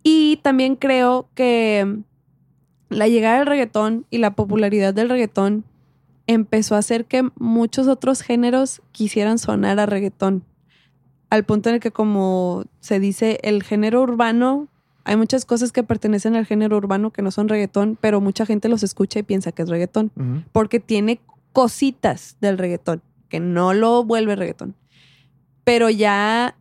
[0.03, 1.99] Y también creo que
[2.89, 5.65] la llegada del reggaetón y la popularidad del reggaetón
[6.25, 10.43] empezó a hacer que muchos otros géneros quisieran sonar a reggaetón.
[11.29, 14.67] Al punto en el que, como se dice, el género urbano
[15.07, 18.67] hay muchas cosas que pertenecen al género urbano que no son reggaetón, pero mucha gente
[18.67, 20.11] los escucha y piensa que es reggaetón,
[20.51, 21.21] porque tiene
[21.53, 24.75] cositas del reggaetón, que no lo vuelve reggaetón.
[25.63, 26.57] Pero ya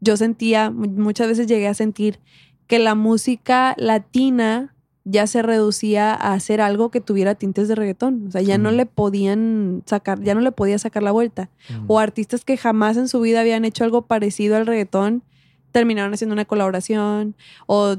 [0.00, 2.18] yo sentía, muchas veces llegué a sentir
[2.66, 4.74] que la música latina
[5.08, 8.26] ya se reducía a hacer algo que tuviera tintes de reggaetón.
[8.28, 11.48] O sea, ya no le podían sacar, ya no le podía sacar la vuelta.
[11.86, 15.22] O artistas que jamás en su vida habían hecho algo parecido al reggaetón
[15.70, 17.34] terminaron haciendo una colaboración
[17.66, 17.96] o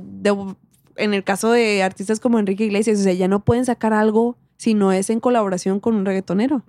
[0.96, 4.36] en el caso de artistas como Enrique Iglesias, o sea, ya no pueden sacar algo
[4.58, 6.64] si no es en colaboración con un reggaetonero.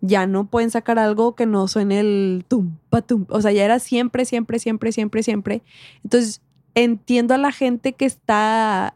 [0.00, 3.26] Ya no pueden sacar algo que no suene el tum, patum.
[3.28, 5.62] O sea, ya era siempre, siempre, siempre, siempre, siempre.
[6.04, 6.40] Entonces,
[6.76, 8.94] entiendo a la gente que está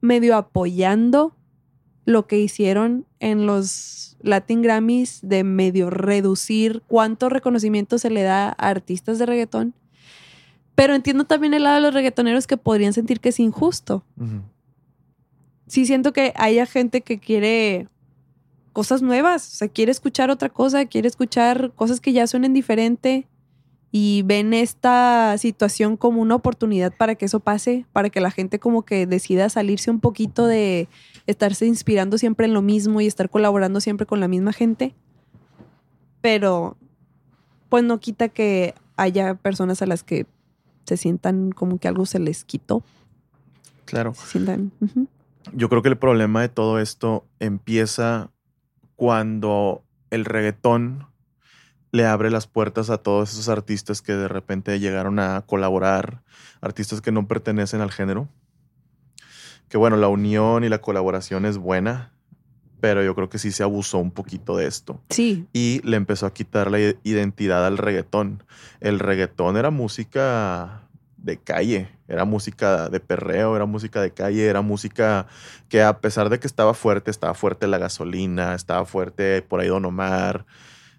[0.00, 1.34] medio apoyando
[2.04, 8.48] lo que hicieron en los Latin Grammys de medio reducir cuánto reconocimiento se le da
[8.48, 9.74] a artistas de reggaetón.
[10.74, 14.04] Pero entiendo también el lado de los reggaetoneros que podrían sentir que es injusto.
[15.66, 17.88] Sí siento que haya gente que quiere
[18.72, 23.26] cosas nuevas, o sea, quiere escuchar otra cosa, quiere escuchar cosas que ya suenen diferente
[23.90, 28.58] y ven esta situación como una oportunidad para que eso pase, para que la gente
[28.58, 30.88] como que decida salirse un poquito de
[31.26, 34.94] estarse inspirando siempre en lo mismo y estar colaborando siempre con la misma gente.
[36.20, 36.76] Pero
[37.68, 40.26] pues no quita que haya personas a las que
[40.84, 42.82] se sientan como que algo se les quitó.
[43.84, 44.14] Claro.
[44.14, 44.72] Se sientan.
[45.54, 48.30] Yo creo que el problema de todo esto empieza
[48.96, 51.07] cuando el reggaetón
[51.90, 56.22] le abre las puertas a todos esos artistas que de repente llegaron a colaborar,
[56.60, 58.28] artistas que no pertenecen al género.
[59.68, 62.12] Que bueno, la unión y la colaboración es buena,
[62.80, 65.00] pero yo creo que sí se abusó un poquito de esto.
[65.10, 65.46] Sí.
[65.52, 68.44] Y le empezó a quitar la identidad al reggaetón.
[68.80, 70.82] El reggaetón era música
[71.16, 75.26] de calle, era música de perreo, era música de calle, era música
[75.68, 79.68] que a pesar de que estaba fuerte, estaba fuerte la gasolina, estaba fuerte por ahí
[79.68, 80.46] Don Omar,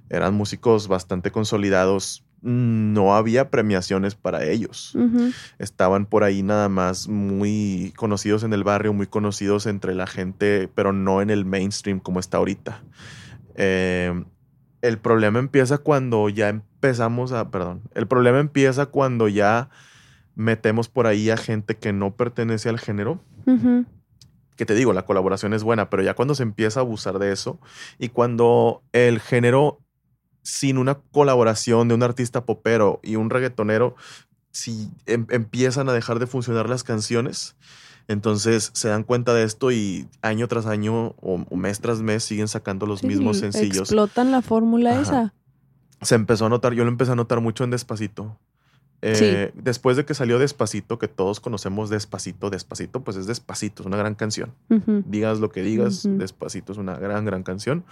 [0.09, 4.95] eran músicos bastante consolidados no había premiaciones para ellos.
[5.57, 10.69] Estaban por ahí nada más muy conocidos en el barrio, muy conocidos entre la gente,
[10.73, 12.81] pero no en el mainstream como está ahorita.
[13.55, 14.23] Eh,
[14.81, 19.69] el problema empieza cuando ya empezamos a, perdón, el problema empieza cuando ya
[20.35, 23.21] metemos por ahí a gente que no pertenece al género.
[24.55, 27.31] Que te digo, la colaboración es buena, pero ya cuando se empieza a abusar de
[27.31, 27.59] eso
[27.97, 29.79] y cuando el género
[30.41, 33.95] sin una colaboración de un artista popero y un reggaetonero,
[34.51, 37.55] si em, empiezan a dejar de funcionar las canciones,
[38.07, 42.47] entonces se dan cuenta de esto y año tras año o, mes tras mes siguen
[42.47, 43.89] sacando los mismos sencillos.
[43.89, 45.33] Explotan la fórmula esa.
[46.01, 48.37] Se empezó a notar, yo lo empecé a notar mucho en Despacito.
[49.01, 53.85] Eh, después de que salió Despacito, que todos conocemos Despacito, Despacito, pues es Despacito, es
[53.85, 54.53] una gran canción.
[55.05, 57.85] Digas lo que digas, Despacito es una gran, gran canción.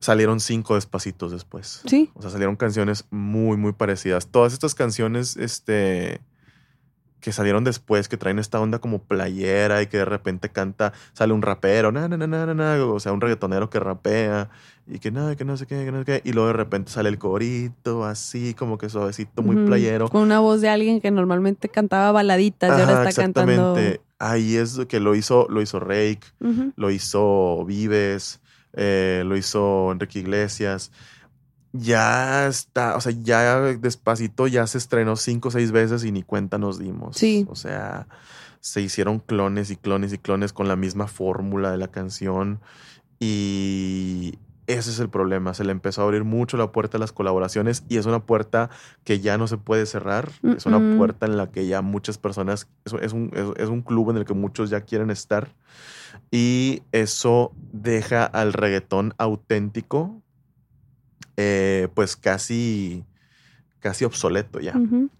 [0.00, 1.82] Salieron cinco Despacitos después.
[1.86, 2.10] Sí.
[2.14, 4.28] O sea, salieron canciones muy, muy parecidas.
[4.28, 6.20] Todas estas canciones, este
[7.26, 11.32] que salieron después, que traen esta onda como playera y que de repente canta, sale
[11.32, 14.48] un rapero, na, na, na, na, na, o sea, un reggaetonero que rapea
[14.86, 16.92] y que nada, que no sé qué, que no sé qué, y luego de repente
[16.92, 20.08] sale el corito, así como que suavecito, muy playero.
[20.08, 24.00] Con una voz de alguien que normalmente cantaba baladitas y ahora está exactamente.
[24.20, 26.20] Ahí es que lo hizo, lo hizo Rake,
[26.76, 28.40] lo hizo Vives,
[28.76, 30.92] eh, lo hizo Enrique Iglesias
[31.78, 36.22] ya está, o sea, ya despacito ya se estrenó cinco o seis veces y ni
[36.22, 37.16] cuenta nos dimos.
[37.16, 37.46] Sí.
[37.48, 38.06] O sea,
[38.60, 42.60] se hicieron clones y clones y clones con la misma fórmula de la canción
[43.18, 45.54] y ese es el problema.
[45.54, 48.70] Se le empezó a abrir mucho la puerta a las colaboraciones y es una puerta
[49.04, 50.30] que ya no se puede cerrar.
[50.56, 52.68] Es una puerta en la que ya muchas personas,
[53.00, 55.48] es, un, es un club en el que muchos ya quieren estar
[56.30, 60.22] y eso deja al reggaetón auténtico
[61.36, 63.04] eh, pues casi,
[63.80, 64.74] casi obsoleto ya.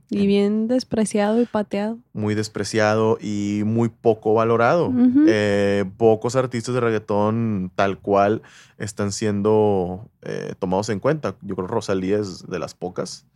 [0.09, 1.99] Y bien despreciado y pateado.
[2.15, 4.93] Muy despreciado y muy poco valorado.
[5.27, 8.43] Eh, pocos artistas de reggaetón tal cual
[8.79, 11.37] están siendo eh, tomados en cuenta.
[11.43, 13.27] Yo creo que Rosalía es de las pocas.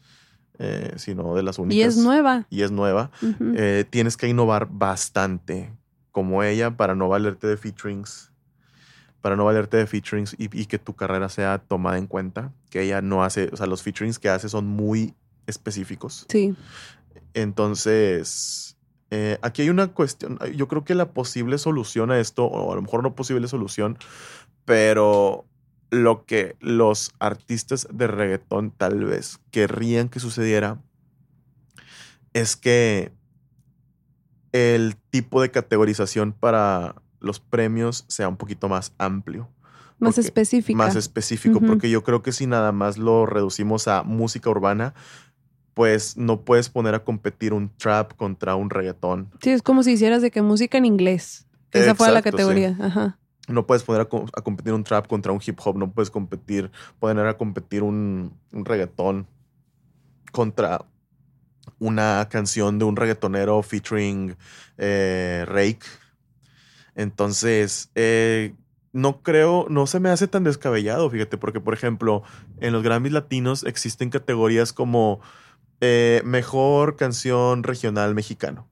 [0.97, 1.77] sino de las únicas.
[1.77, 2.47] Y es nueva.
[2.51, 3.11] Y es nueva.
[3.91, 5.71] tienes que innovar bastante
[6.13, 8.31] como ella para no valerte de featurings
[9.21, 13.03] para no valerte de featurings y, que tu carrera sea tomada en cuenta, que ella
[13.03, 15.15] no hace, o sea, los featurings que hace son muy
[15.47, 16.27] específicos.
[16.29, 16.55] Sí.
[17.35, 18.77] Entonces,
[19.11, 22.77] eh, aquí hay una cuestión, yo creo que la posible solución a esto, o a
[22.77, 23.99] lo mejor no posible solución,
[24.65, 25.45] pero
[25.91, 30.81] lo que los artistas de reggaetón tal vez querrían que sucediera
[32.33, 33.13] es que
[34.53, 39.49] el tipo de categorización para los premios sea un poquito más amplio.
[39.99, 40.79] Más específico.
[40.79, 44.95] Más específico, porque yo creo que si nada más lo reducimos a música urbana,
[45.75, 49.31] pues no puedes poner a competir un trap contra un reggaetón.
[49.43, 51.47] Sí, es como si hicieras de que música en inglés.
[51.71, 52.77] Que esa fuera la categoría.
[52.81, 53.19] Ajá.
[53.49, 57.27] No puedes poner a, competir un trap contra un hip hop, no puedes competir, poner
[57.27, 59.27] a competir un, reggaetón
[60.33, 60.85] contra
[61.79, 64.37] una canción de un reggaetonero featuring
[64.79, 65.87] eh, Rake
[66.95, 68.55] entonces, eh,
[68.93, 72.23] no creo, no se me hace tan descabellado, fíjate, porque por ejemplo,
[72.61, 75.21] en los Grammys latinos existen categorías como
[75.81, 78.69] eh, mejor canción regional mexicano,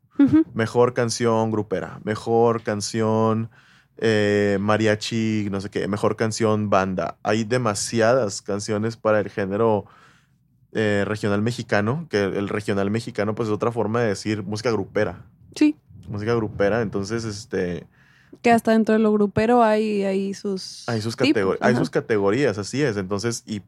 [0.52, 3.50] mejor canción grupera, mejor canción
[3.96, 7.16] eh, mariachi, no sé qué, mejor canción banda.
[7.22, 9.86] Hay demasiadas canciones para el género
[10.72, 15.24] regional mexicano, que el regional mexicano pues es otra forma de decir música grupera.
[15.54, 15.76] Sí.
[16.08, 17.86] Música grupera, entonces este
[18.42, 20.88] que hasta dentro de lo grupero hay, hay sus...
[20.88, 21.16] Hay sus,
[21.60, 22.96] hay sus categorías, así es.
[22.96, 23.62] Entonces, y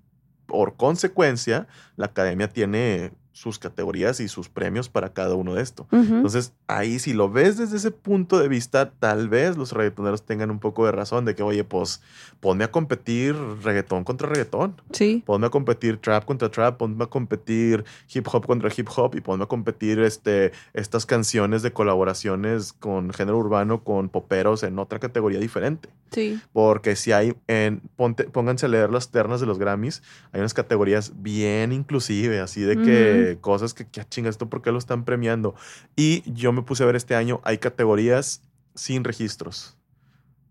[0.47, 5.87] por consecuencia, la academia tiene sus categorías y sus premios para cada uno de esto.
[5.93, 10.51] Entonces, ahí si lo ves desde ese punto de vista, tal vez los reggaetoneros tengan
[10.51, 12.03] un poco de razón de que, oye, pues
[12.41, 14.81] ponme a competir reggaetón contra reggaetón.
[14.93, 15.23] Sí.
[15.25, 19.21] Ponme a competir trap contra trap, ponme a competir hip hop contra hip hop y
[19.21, 24.99] ponme a competir este, estas canciones de colaboraciones con género urbano, con poperos en otra
[24.99, 25.89] categoría diferente.
[26.11, 26.41] Sí.
[26.53, 27.81] Porque si hay, en,
[28.33, 30.03] pónganse a leer las ternas de los Grammys,
[30.33, 34.73] hay unas categorías bien inclusive, así de que cosas que, que chinga, ¿esto por qué
[34.73, 35.55] lo están premiando?
[35.97, 38.43] Y yo me puse a ver este año, hay categorías
[38.75, 39.77] sin registros.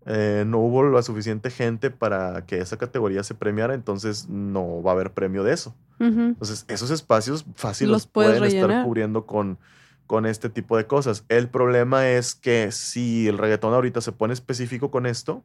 [0.06, 4.92] Eh, no hubo la suficiente gente para que esa categoría se premiara, entonces no va
[4.92, 5.74] a haber premio de eso.
[5.98, 9.58] Entonces, esos espacios fáciles los pueden estar cubriendo con,
[10.06, 11.24] con este tipo de cosas.
[11.28, 15.44] El problema es que si el reggaetón ahorita se pone específico con esto,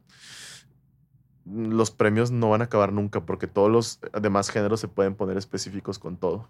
[1.48, 5.36] los premios no van a acabar nunca porque todos los demás géneros se pueden poner
[5.36, 6.48] específicos con todo.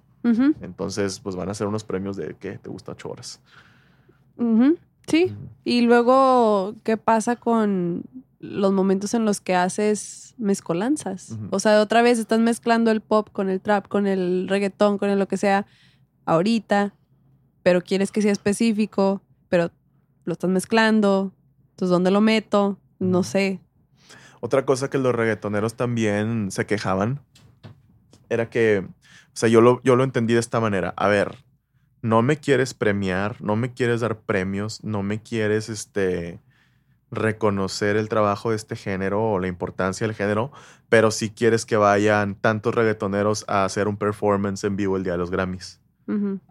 [0.60, 3.40] Entonces, pues van a ser unos premios de que te gusta ocho horas.
[5.06, 5.34] Sí.
[5.64, 8.04] Y luego, ¿qué pasa con
[8.38, 11.38] los momentos en los que haces mezcolanzas?
[11.50, 15.10] O sea, otra vez estás mezclando el pop con el trap, con el reggaetón, con
[15.10, 15.66] el lo que sea,
[16.24, 16.94] ahorita.
[17.62, 19.72] pero quieres que sea específico, pero
[20.24, 21.32] lo estás mezclando,
[21.70, 22.78] entonces ¿dónde lo meto?
[23.00, 23.60] No sé.
[24.46, 27.18] Otra cosa que los reggaetoneros también se quejaban
[28.28, 30.94] era que, o sea, yo lo, yo lo entendí de esta manera.
[30.96, 31.34] A ver,
[32.00, 36.38] no me quieres premiar, no me quieres dar premios, no me quieres este,
[37.10, 40.52] reconocer el trabajo de este género o la importancia del género,
[40.88, 45.14] pero sí quieres que vayan tantos reggaetoneros a hacer un performance en vivo el día
[45.14, 45.80] de los Grammys.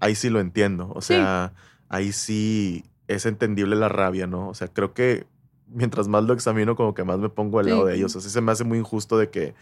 [0.01, 0.91] Ahí sí lo entiendo.
[0.93, 1.53] O sea,
[1.87, 4.49] ahí sí es entendible la rabia, ¿no?
[4.49, 5.27] O sea, creo que
[5.68, 8.16] mientras más lo examino, como que más me pongo al lado de ellos.
[8.16, 9.55] Así se me hace muy injusto de que,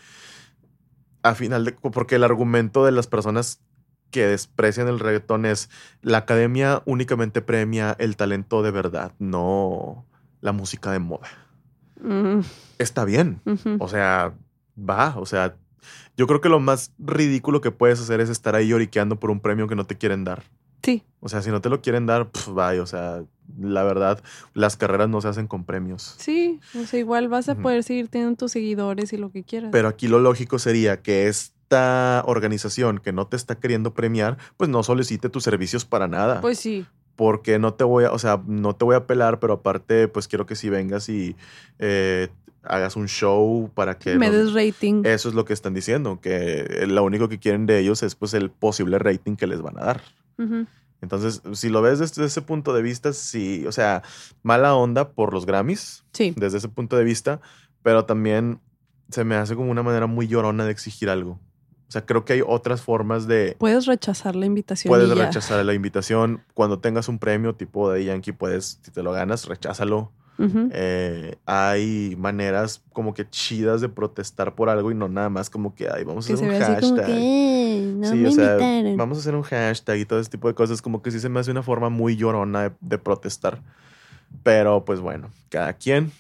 [1.22, 1.72] a final de.
[1.74, 3.62] Porque el argumento de las personas
[4.12, 5.70] que desprecian el reggaetón es
[6.02, 10.06] la academia únicamente premia el talento de verdad, no
[10.40, 11.28] la música de moda.
[12.78, 13.42] Está bien.
[13.80, 14.34] O sea,
[14.78, 15.16] va.
[15.18, 15.56] O sea,
[16.16, 19.40] yo creo que lo más ridículo que puedes hacer es estar ahí lloriqueando por un
[19.40, 20.44] premio que no te quieren dar.
[20.84, 21.04] Sí.
[21.20, 23.24] O sea, si no te lo quieren dar, pues vaya, o sea,
[23.60, 24.22] la verdad,
[24.54, 26.16] las carreras no se hacen con premios.
[26.18, 29.70] Sí, o sea, igual vas a poder seguir teniendo tus seguidores y lo que quieras.
[29.72, 34.70] Pero aquí lo lógico sería que esta organización que no te está queriendo premiar, pues
[34.70, 36.42] no solicite tus servicios para nada.
[36.42, 39.54] Pues sí porque no te voy a, o sea, no te voy a pelar, pero
[39.54, 41.36] aparte, pues quiero que si vengas y
[41.80, 42.30] eh,
[42.64, 44.16] hagas un show para que...
[44.18, 45.04] Me des rating.
[45.06, 48.34] Eso es lo que están diciendo, que lo único que quieren de ellos es pues
[48.34, 50.02] el posible rating que les van a dar.
[51.02, 54.04] Entonces, si lo ves desde ese punto de vista, sí, o sea,
[54.42, 56.06] mala onda por los Grammys.
[56.14, 56.34] Sí.
[56.38, 57.42] Desde ese punto de vista,
[57.82, 58.62] pero también
[59.10, 61.40] se me hace como una manera muy llorona de exigir algo.
[61.88, 63.56] O sea, creo que hay otras formas de...
[63.60, 64.90] Puedes rechazar la invitación.
[64.90, 66.42] Puedes rechazar la invitación.
[66.56, 70.12] Cuando tengas un premio tipo de Yankee, puedes, si te lo ganas, recházalo.
[70.40, 75.76] Eh, hay maneras como que chidas de protestar por algo y no nada más como
[75.76, 77.08] que ay, vamos a hacer un hashtag.
[77.08, 78.58] sí, o sea,
[78.98, 80.82] vamos a hacer un hashtag y todo ese tipo de cosas.
[80.82, 83.62] Como que sí se me hace una forma muy llorona de protestar.
[84.42, 86.12] Pero pues bueno, cada quien.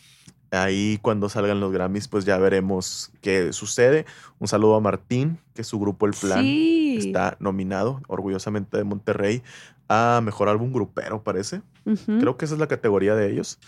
[0.51, 4.05] Ahí cuando salgan los Grammys, pues ya veremos qué sucede.
[4.37, 9.41] Un saludo a Martín, que su grupo El Plan está nominado, orgullosamente de Monterrey,
[9.89, 11.63] a Mejor Álbum Grupero, parece.
[11.83, 13.59] Creo que esa es la categoría de ellos.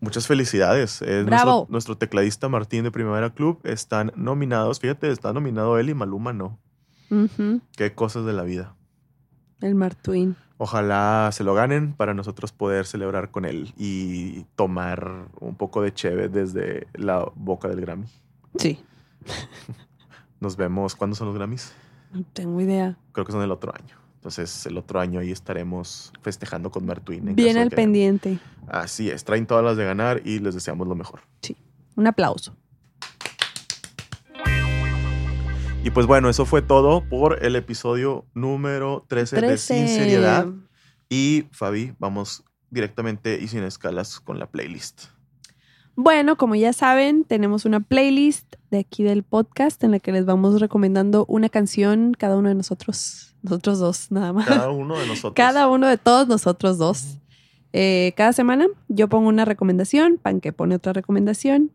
[0.00, 1.02] Muchas felicidades.
[1.02, 4.80] nuestro, nuestro, tecladista Martín de Primavera Club están nominados.
[4.80, 6.58] Fíjate, está nominado él y Maluma no.
[7.76, 8.74] Qué cosas de la vida.
[9.60, 10.36] El Martín.
[10.56, 15.92] Ojalá se lo ganen para nosotros poder celebrar con él y tomar un poco de
[15.92, 18.06] cheve desde la boca del Grammy.
[18.56, 18.84] Sí.
[20.40, 20.94] Nos vemos.
[20.94, 21.72] ¿Cuándo son los Grammys?
[22.12, 22.96] No tengo idea.
[23.12, 23.96] Creo que son el otro año.
[24.24, 27.36] Entonces, el otro año ahí estaremos festejando con Martuin.
[27.36, 28.38] Bien al pendiente.
[28.66, 29.22] Así es.
[29.22, 31.20] Traen todas las de ganar y les deseamos lo mejor.
[31.42, 31.58] Sí.
[31.94, 32.56] Un aplauso.
[35.82, 40.46] Y pues bueno, eso fue todo por el episodio número 13, de Sin Seriedad.
[41.10, 45.08] Y Fabi, vamos directamente y sin escalas con la playlist.
[45.96, 50.24] Bueno, como ya saben, tenemos una playlist de aquí del podcast en la que les
[50.24, 54.46] vamos recomendando una canción cada uno de nosotros, nosotros dos, nada más.
[54.46, 55.34] Cada uno de nosotros.
[55.34, 57.18] Cada uno de todos nosotros dos.
[57.72, 61.70] Eh, cada semana yo pongo una recomendación, Panque pone otra recomendación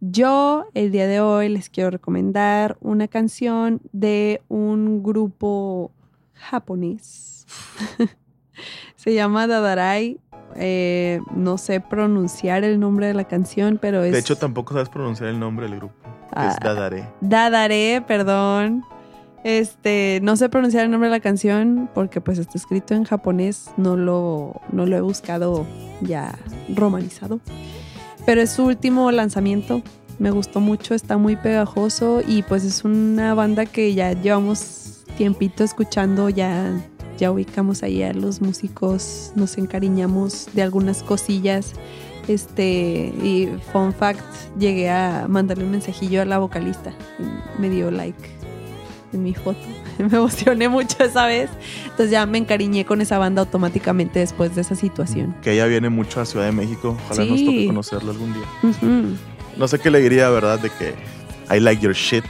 [0.00, 5.90] yo el día de hoy les quiero recomendar una canción de un grupo
[6.34, 7.46] japonés.
[8.96, 10.20] Se llama Dadarai.
[10.60, 14.12] Eh, no sé pronunciar el nombre de la canción, pero es...
[14.12, 15.94] De hecho, tampoco sabes pronunciar el nombre del grupo.
[16.04, 17.08] es ah, Dadare.
[17.20, 18.84] Dadare, perdón.
[19.44, 23.70] Este, no sé pronunciar el nombre de la canción porque pues está escrito en japonés.
[23.76, 25.66] No lo, no lo he buscado
[26.00, 26.34] ya
[26.74, 27.40] romanizado
[28.28, 29.80] pero es su último lanzamiento.
[30.18, 35.64] Me gustó mucho, está muy pegajoso y pues es una banda que ya llevamos tiempito
[35.64, 36.78] escuchando, ya,
[37.18, 41.72] ya ubicamos ahí a los músicos, nos encariñamos de algunas cosillas.
[42.28, 44.22] Este, y fun fact,
[44.58, 48.38] llegué a mandarle un mensajillo a la vocalista y me dio like
[49.12, 49.58] en mi foto.
[49.98, 51.50] Me emocioné mucho esa vez.
[51.84, 55.34] Entonces ya me encariñé con esa banda automáticamente después de esa situación.
[55.42, 56.96] Que ella viene mucho a Ciudad de México.
[57.06, 59.18] Ojalá nos toque conocerlo algún día.
[59.56, 60.60] No sé qué le diría, ¿verdad?
[60.60, 60.94] De que
[61.52, 62.24] I like your shit.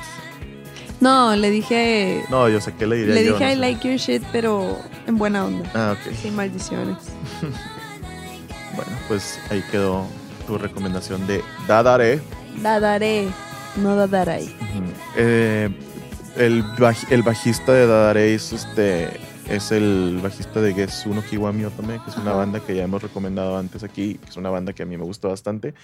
[1.01, 2.24] No, le dije.
[2.30, 3.14] No, yo sé qué le diría.
[3.14, 5.70] Le dije I like your shit, pero en buena onda.
[5.74, 6.12] Ah, ok.
[6.14, 6.96] Sin maldiciones.
[8.74, 10.07] bueno, pues ahí quedó
[10.46, 12.20] tu recomendación de Dadare.
[12.62, 13.28] Dadare,
[13.76, 14.53] no Dadarai.
[15.16, 15.68] eh,
[16.36, 16.64] el,
[17.11, 19.09] el bajista de Dadareis este,
[19.49, 23.57] es el bajista de Gesuno Kiwami Otome, que es una banda que ya hemos recomendado
[23.57, 25.74] antes aquí, que es una banda que a mí me gusta bastante.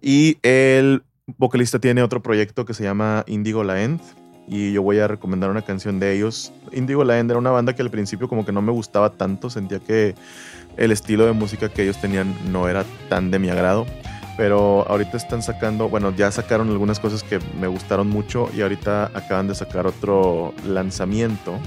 [0.00, 1.02] Y el
[1.36, 4.00] vocalista tiene otro proyecto que se llama Indigo La End.
[4.48, 6.52] Y yo voy a recomendar una canción de ellos.
[6.72, 9.78] Indigo Land era una banda que al principio como que no me gustaba tanto, sentía
[9.78, 10.14] que
[10.76, 13.86] el estilo de música que ellos tenían no era tan de mi agrado.
[14.36, 19.10] Pero ahorita están sacando, bueno, ya sacaron algunas cosas que me gustaron mucho y ahorita
[19.12, 21.58] acaban de sacar otro lanzamiento.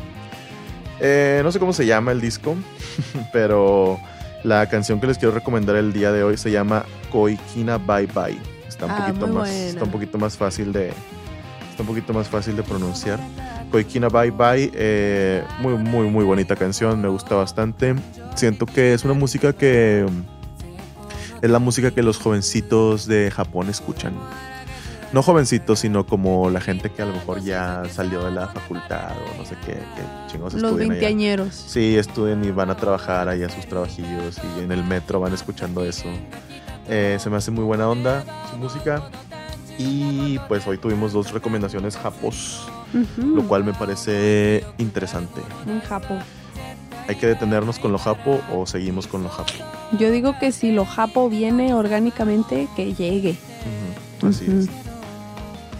[1.01, 2.55] Eh, no sé cómo se llama el disco,
[3.33, 3.99] pero
[4.43, 8.39] la canción que les quiero recomendar el día de hoy se llama Koikina Bye Bye.
[8.67, 10.93] Está un, ah, poquito, más, está un poquito más fácil de,
[11.81, 13.19] está un poquito más fácil de pronunciar.
[13.71, 17.95] Koikina Bye Bye, eh, muy, muy, muy bonita canción, me gusta bastante.
[18.35, 20.05] Siento que es una música que
[21.41, 24.13] es la música que los jovencitos de Japón escuchan.
[25.11, 29.11] No jovencitos, sino como la gente que a lo mejor ya salió de la facultad
[29.11, 31.53] o no sé qué, qué chingos Los veinteañeros.
[31.53, 35.83] Sí, estudian y van a trabajar allá sus trabajillos y en el metro van escuchando
[35.83, 36.07] eso.
[36.87, 39.09] Eh, se me hace muy buena onda su música.
[39.83, 42.67] Y pues hoy tuvimos dos recomendaciones japos,
[43.17, 45.41] lo cual me parece interesante.
[45.65, 46.15] Un japo.
[47.07, 49.51] ¿Hay que detenernos con lo japo o seguimos con lo japo?
[49.97, 53.37] Yo digo que si lo japo viene orgánicamente, que llegue.
[54.21, 54.69] Así es.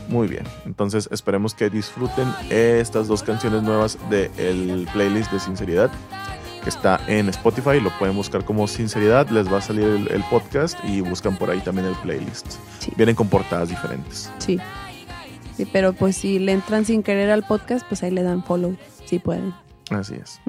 [0.10, 5.92] Muy bien, entonces esperemos que disfruten estas dos canciones nuevas del playlist de Sinceridad
[6.64, 7.80] que está en Spotify.
[7.80, 11.60] Lo pueden buscar como Sinceridad, les va a salir el, podcast y buscan por ahí
[11.60, 12.56] también el playlist.
[12.96, 14.32] Vienen con portadas diferentes.
[14.40, 14.60] Sí.
[15.58, 18.76] Sí, pero pues si le entran sin querer al podcast, pues ahí le dan follow,
[19.06, 19.54] si pueden.
[19.90, 20.40] Así es.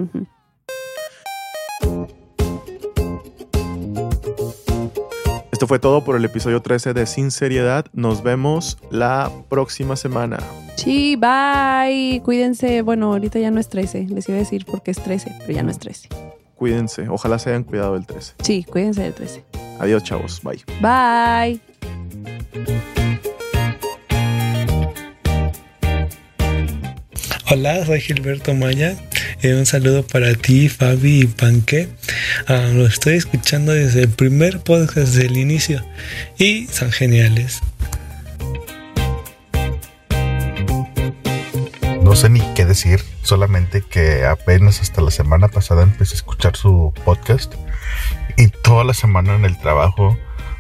[5.63, 7.87] Esto fue todo por el episodio 13 de Sin Seriedad.
[7.93, 10.41] Nos vemos la próxima semana.
[10.75, 12.21] Sí, bye.
[12.25, 12.83] Cuídense.
[12.83, 14.09] Bueno, ahorita ya no es 13.
[14.09, 16.09] Les iba a decir porque es 13, pero ya no es 13.
[16.57, 17.09] Cuídense.
[17.09, 18.35] Ojalá se hayan cuidado del 13.
[18.43, 19.45] Sí, cuídense del 13.
[19.79, 20.41] Adiós, chavos.
[20.43, 20.65] Bye.
[20.81, 21.61] Bye.
[27.53, 28.97] Hola, soy Gilberto Maya.
[29.43, 31.89] Eh, un saludo para ti, Fabi y Panque.
[32.47, 35.85] Ah, lo estoy escuchando desde el primer podcast, desde el inicio.
[36.39, 37.61] Y son geniales.
[42.05, 46.55] No sé ni qué decir, solamente que apenas hasta la semana pasada empecé a escuchar
[46.55, 47.53] su podcast.
[48.37, 50.17] Y toda la semana en el trabajo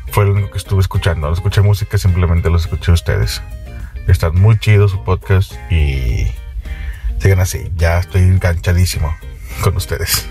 [0.08, 1.28] fue lo único que estuve escuchando.
[1.28, 3.42] No escuché música, simplemente los escuché ustedes.
[4.08, 6.26] Están muy chidos su podcast y
[7.22, 9.16] Sigan así, ya estoy enganchadísimo
[9.62, 10.26] con ustedes.